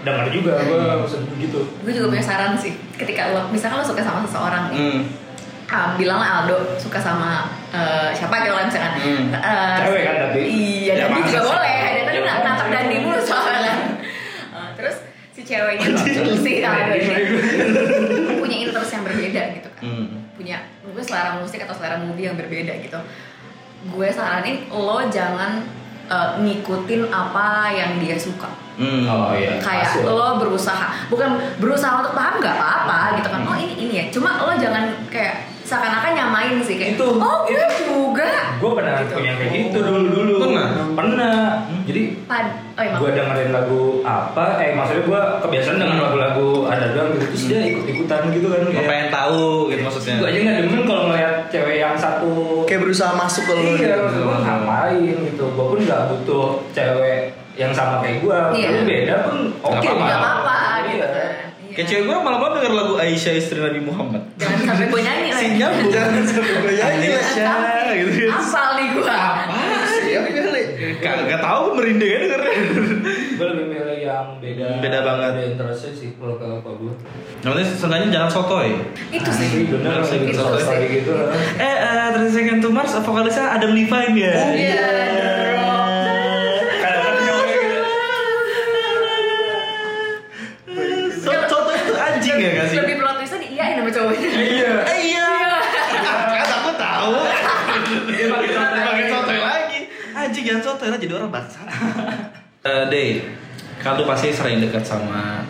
[0.00, 4.00] denger juga gue maksud gitu gue juga punya saran sih ketika lo misalkan lo suka
[4.00, 5.02] sama seseorang nih Hmm.
[5.72, 9.32] Ah, bilanglah Aldo suka sama eh, siapa gitu lah misalkan Hmm.
[9.32, 10.40] Eh, Cewek kan tapi?
[10.44, 11.76] iya Ya, masa juga boleh
[15.52, 15.86] ceweknya
[16.40, 17.14] si Aldo ini.
[18.40, 19.82] punya interest yang berbeda gitu kan.
[19.84, 20.06] Hmm.
[20.32, 22.98] punya gue selera musik atau selera movie yang berbeda gitu.
[23.92, 25.60] Gue saranin lo jangan
[26.08, 28.48] eh, ngikutin apa yang dia suka.
[28.80, 29.04] Hmm.
[29.04, 29.60] oh iya.
[29.60, 31.12] Kayak lo berusaha.
[31.12, 33.40] Bukan berusaha untuk paham nggak apa-apa gitu kan.
[33.44, 34.04] Oh ini ini ya.
[34.08, 37.08] Cuma lo jangan kayak seakan-akan nyamain sih kayak Itu.
[37.14, 39.14] oh gue juga gue pernah Gitu.
[39.14, 40.68] punya kayak gitu dulu dulu Pernah?
[40.92, 41.36] pernah
[41.82, 47.10] jadi Pad oh iya gue dengerin lagu apa eh maksudnya gue kebiasaan dengan lagu-lagu underground
[47.14, 50.14] gitu terus dia ikut-ikutan gitu kan Gue pengen tahu gitu maksudnya.
[50.14, 52.32] gue aja nggak demen kalau ngeliat cewek yang satu
[52.64, 53.60] Kayak berusaha masuk ke lo.
[53.60, 54.20] iya gitu.
[54.20, 57.18] gue ngapain gitu gue pun nggak butuh cewek
[57.52, 58.68] yang sama kayak gue Iya.
[58.70, 60.04] Tapi beda pun oke Nggak apa-apa.
[60.04, 60.88] nggak apa-apa Iya.
[60.88, 61.06] gitu.
[61.72, 64.22] Kayak cewek gue malam-malam denger lagu Aisyah istri Nabi Muhammad.
[64.36, 65.00] jangan sampai gue
[65.42, 65.90] Si nyambung.
[65.90, 67.18] Jangan sampai gue nyanyi lah.
[67.18, 68.30] Aisyah gitu.
[68.30, 69.04] asal nih gue
[70.02, 70.62] Siap kali.
[71.02, 72.54] Gak, gak tau merinding ya dengernya.
[73.32, 75.30] gue lebih milih yang beda Beda banget.
[75.34, 76.90] beda interestnya sih kalau ke Pablo
[77.42, 78.70] Namanya seenggaknya jangan sotoy.
[79.10, 79.46] Itu sih.
[79.50, 80.42] Asli bener Asli lagi gitu.
[80.46, 81.12] gitu gitu
[81.58, 84.34] Eh, uh, Three Second to Mars vokalisnya Adam Levine ya.
[84.36, 84.54] Oh,
[91.22, 92.76] Iya, contoh itu anjing ya gak sih?
[92.78, 94.28] Lebih plot twistnya diiyain sama cowoknya.
[94.32, 94.72] Iya.
[94.88, 95.28] Eh, iya.
[96.32, 97.14] Kan aku tahu.
[98.08, 99.12] Dia pakai contoh Pakai lagi.
[99.12, 99.78] contoh lagi.
[100.52, 101.66] Jangan contoh lah jadi orang bangsat.
[102.62, 103.18] Eh, Dey,
[103.82, 105.42] kan lu pasti sering dekat sama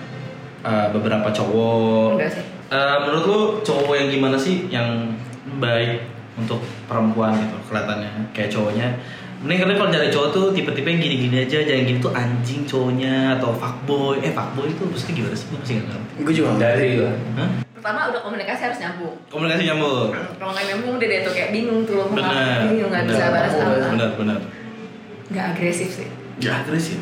[0.64, 2.16] eh, beberapa cowok.
[2.16, 2.44] Enggak sih.
[2.72, 5.12] Eh, menurut lu cowok yang gimana sih yang
[5.60, 6.00] baik
[6.40, 8.88] untuk perempuan gitu kelihatannya kayak cowoknya
[9.44, 13.36] Mending kalian kalau cari cowok tuh tipe-tipe yang gini-gini aja, jangan gini tuh anjing cowoknya
[13.36, 14.22] atau fuckboy.
[14.22, 15.46] Eh fuckboy itu maksudnya gimana sih?
[15.50, 16.12] Gue masih gak ngerti.
[16.22, 17.50] Gue juga dari lah Hah?
[17.74, 19.14] Pertama udah komunikasi harus nyambung.
[19.26, 20.08] Komunikasi nyambung.
[20.14, 22.30] Kalau nggak nyambung udah deh tuh kayak bingung tuh lo mau Benar.
[22.30, 23.74] ngapain, bingung nggak bisa balas apa.
[23.90, 24.38] Benar, benar.
[25.32, 26.08] Nggak agresif sih.
[26.38, 27.00] Ya agresif.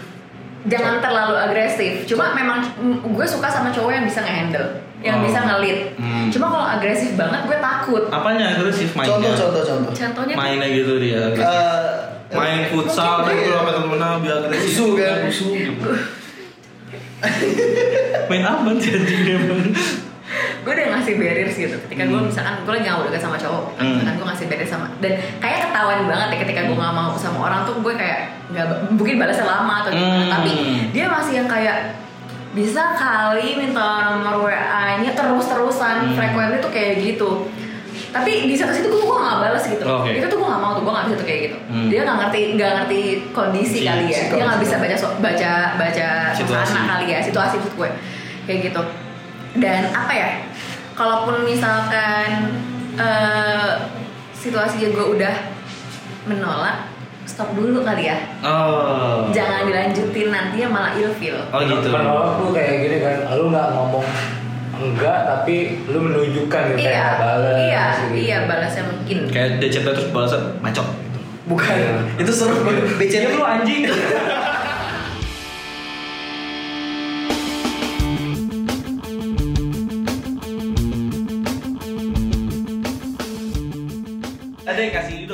[0.62, 2.04] Jangan terlalu agresif.
[2.04, 2.62] Cuma memang
[3.02, 4.68] gue suka sama cowok yang bisa nge-handle,
[5.00, 5.24] yang Oh.
[5.24, 5.96] bisa nge-lead.
[5.96, 6.28] Hmm.
[6.28, 8.02] Cuma kalau agresif banget gue takut.
[8.08, 9.16] Apanya agresif mainnya?
[9.16, 9.92] Contoh, contoh, contoh.
[9.92, 11.48] Contohnya tuh- Mainnya gitu dia agresif.
[12.30, 15.18] Eh, main futsal tapi kalau sama temen-temen biar agresif Rusuh kan?
[15.26, 15.90] gitu.
[18.30, 18.94] main aman sih
[20.60, 23.64] gue udah ngasih barriers gitu ketika gue misalkan gue lagi gak mau deket sama cowok
[23.74, 23.92] Hmm.
[23.94, 27.38] misalkan gue ngasih barriers sama dan kayak ketahuan banget ya ketika gue gak mau sama
[27.42, 30.30] orang tuh gue kayak nggak mungkin balasnya lama atau gimana Hmm.
[30.30, 30.50] tapi
[30.90, 31.78] dia masih yang kayak
[32.50, 36.14] bisa kali minta nomor WA nya terus-terusan Hmm.
[36.14, 37.30] frekuensi tuh kayak gitu
[38.10, 40.10] tapi di satu situ gue gue gak balas gitu Oke.
[40.12, 41.86] itu tuh gue gak mau tuh gue gak bisa tuh kayak gitu Hmm.
[41.88, 43.00] dia gak ngerti nggak ngerti
[43.30, 46.74] kondisi Si- kali ya dia gak bisa baca so- baca baca Situasi.
[46.76, 47.90] kali ya situasi maksud gue
[48.44, 48.82] kayak gitu
[49.52, 50.28] dan apa ya
[51.00, 52.52] kalaupun misalkan
[53.00, 53.72] eh
[54.36, 55.34] situasinya gue udah
[56.28, 56.92] menolak
[57.24, 62.84] stop dulu kali ya oh jangan dilanjutin nantinya malah ilfil oh gitu menolak lu kayak
[62.84, 64.04] gini kan lu nggak ngomong
[64.80, 68.14] enggak tapi lu menunjukkan gitu iya kayak balas iya gitu.
[68.20, 71.18] iya balasnya mungkin kayak dia chat terus balasnya bacot gitu
[71.50, 71.74] Bukan.
[72.14, 72.94] Itu seru banget.
[72.94, 73.34] BCT.
[73.34, 73.82] lu anjing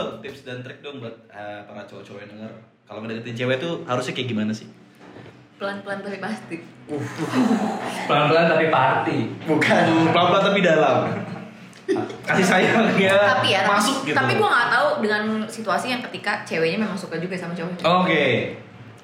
[0.07, 2.53] dong tips dan trik dong buat eh, para cowok-cowok yang denger.
[2.83, 4.71] Kalau ngedeketin cewek tuh harusnya kayak gimana sih?
[5.57, 6.57] Pelan-pelan tapi pasti.
[8.07, 9.19] Pelan-pelan tapi party.
[9.45, 9.83] Bukan.
[10.09, 10.99] pelan-pelan tapi dalam.
[12.21, 14.11] Kasih sayangnya tapi ya tapi- masuk gitu.
[14.13, 18.27] tapi gue nggak tahu dengan situasi yang ketika ceweknya memang suka juga sama cowoknya oke.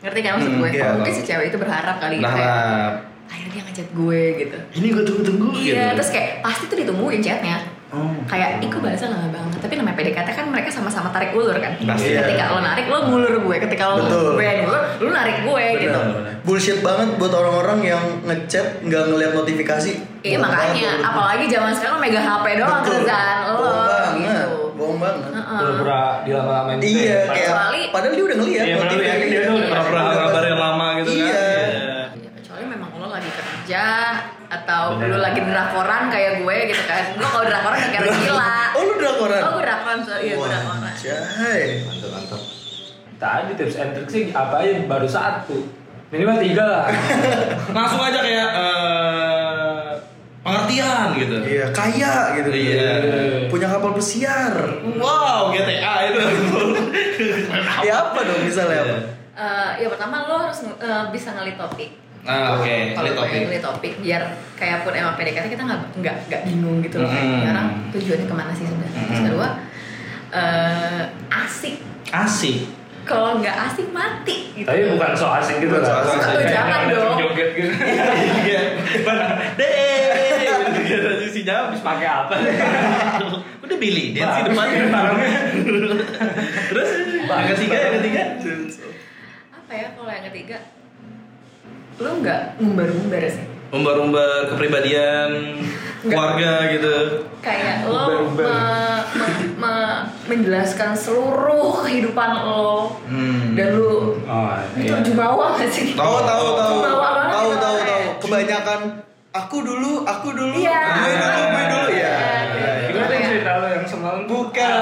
[0.02, 0.68] Ngerti kan maksud Hmm, gue?
[0.72, 0.90] iya.
[0.92, 2.94] mungkin si cewek itu berharap kali ya, kayak berharap.
[3.24, 4.58] Akhirnya ngechat gue gitu.
[4.74, 5.94] Ini gue tunggu-tunggu iya gitu.
[5.94, 7.56] terus kayak pasti tuh ditungguin chatnya
[7.92, 8.08] Oh.
[8.24, 11.76] kayak ih kok balasnya lama banget tapi namanya PDKT kan mereka sama-sama tarik ulur kan
[11.78, 12.08] Pasti.
[12.10, 14.32] ketika lo narik lo ngulur gue ketika lo Betul.
[14.32, 16.32] gue yang ngulur lo narik gue gitu Benar, benar.
[16.42, 19.92] Bullshit banget buat orang-orang yang ngechat nggak ngeliat notifikasi.
[20.20, 21.04] iya makanya banget.
[21.04, 22.94] apalagi zaman sekarang megang HP doang Betul.
[22.98, 24.12] kerjaan lo Bohong banget.
[24.16, 25.30] gitu Bohong banget.
[25.52, 27.20] Pura-pura dilama-lamain gitu Iya, ya.
[27.28, 29.50] kayak Kecuali- padahal dia udah ngeliat Iya, padahal dia gitu.
[29.52, 31.28] udah pura-pura ngabarin yang lama gitu Iya.
[31.28, 31.68] kan
[32.16, 33.84] Ya, kecuali memang lo lagi kerja
[34.52, 35.08] atau Bener.
[35.10, 39.40] lo lagi drakoran kayak gue gitu kan gue kalau drakoran kira gila Oh lu drakoran?
[39.40, 41.64] oh gue drakoran so iya gue drakoran Jai.
[41.82, 42.40] mantap mantap
[43.16, 45.56] tadi tips and trick sih apa aja baru satu
[46.08, 46.84] minimal tiga lah
[47.76, 49.88] langsung aja kayak eh,
[50.42, 52.50] pengertian gitu Iya, kaya gitu.
[52.50, 52.90] Iya.
[53.46, 54.52] Punya kapal pesiar.
[54.98, 56.18] wow GTA itu
[57.86, 58.96] Ya apa dong misalnya apa?
[59.32, 62.76] Eh, ya pertama lo harus eh, bisa ngelit topik ah oke.
[62.92, 63.40] kalau kali gue topik.
[63.42, 64.22] ngelit topik biar
[64.54, 67.08] kayak pun emang PDKT kita nggak nggak nggak bingung gitu loh.
[67.08, 67.18] Hmm.
[67.18, 69.00] ini orang tujuannya ke mana sih sebenarnya.
[69.00, 69.26] Terus Hmm.
[69.26, 69.48] kedua
[70.32, 71.76] eh, asik.
[72.08, 72.58] Asik?
[73.02, 74.62] Kalau nggak asik mati gitu.
[74.62, 76.06] Tapi bukan so asik gitu Bukan so lah.
[76.06, 76.22] asik.
[76.22, 77.16] Oh, jangan dong.
[77.18, 77.72] joget gitu.
[78.46, 78.62] Iya.
[79.58, 80.00] Deh
[80.82, 82.34] gitu si jawab habis pakai apa?
[83.58, 84.66] Udah Billy dia sih depan.
[86.68, 86.88] Terus?
[87.24, 88.22] Yang ketiga yang ketiga?
[89.50, 90.56] Apa ya kalau yang ketiga
[91.98, 95.30] lo nggak ngumbar-ngumbar sih umbar-umbar kepribadian
[96.02, 98.44] keluarga gitu kayak lo me-
[99.12, 103.52] me- me- menjelaskan seluruh kehidupan lo Hmm.
[103.52, 106.76] dan lu oh itu iya jumawa gak sih Tahu tahu tahu.
[106.82, 108.02] Tahu gitu, tahu tahu.
[108.20, 108.80] Kebanyakan
[109.30, 110.80] aku dulu, aku dulu, Iya.
[110.94, 112.16] gue dulu, gue dulu ya.
[112.84, 114.72] gimana tuh cerita lo yang semalam Bukan.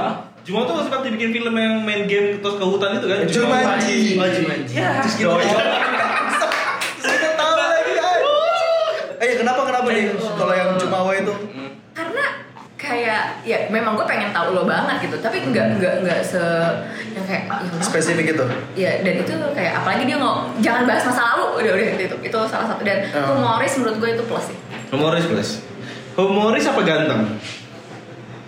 [0.46, 3.18] Cuma tuh sempat dibikin film yang main game terus ke hutan itu kan?
[3.24, 4.16] Jumanji.
[4.16, 4.72] Jumanji.
[4.72, 5.60] Ya, terus kita tahu.
[6.98, 7.92] Terus kita tahu lagi.
[7.92, 8.24] anjing.
[9.20, 10.04] Eh kenapa kenapa nih
[10.36, 11.34] kalau yang Jumawa itu?
[11.90, 12.24] karena
[12.76, 16.40] kayak ya memang gue pengen tahu lo banget gitu tapi nggak nggak nggak se
[17.10, 17.76] yang kayak ya.
[17.78, 18.44] Spesifik itu.
[18.74, 22.38] ya dan itu kayak apalagi dia ngomong jangan bahas masa lalu udah udah itu itu
[22.46, 23.34] salah satu dan Oh.
[23.34, 24.56] humoris menurut gue itu plus sih
[24.90, 25.50] Humoris plus.
[26.12, 27.22] Humoris apa ganteng?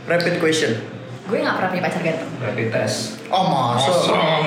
[0.05, 0.73] Rapid question.
[1.23, 3.95] gue nggak pernah punya pacar ganteng rapid test Oh masa?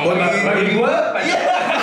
[0.03, 1.39] Bagi, Bagi gua, Iya.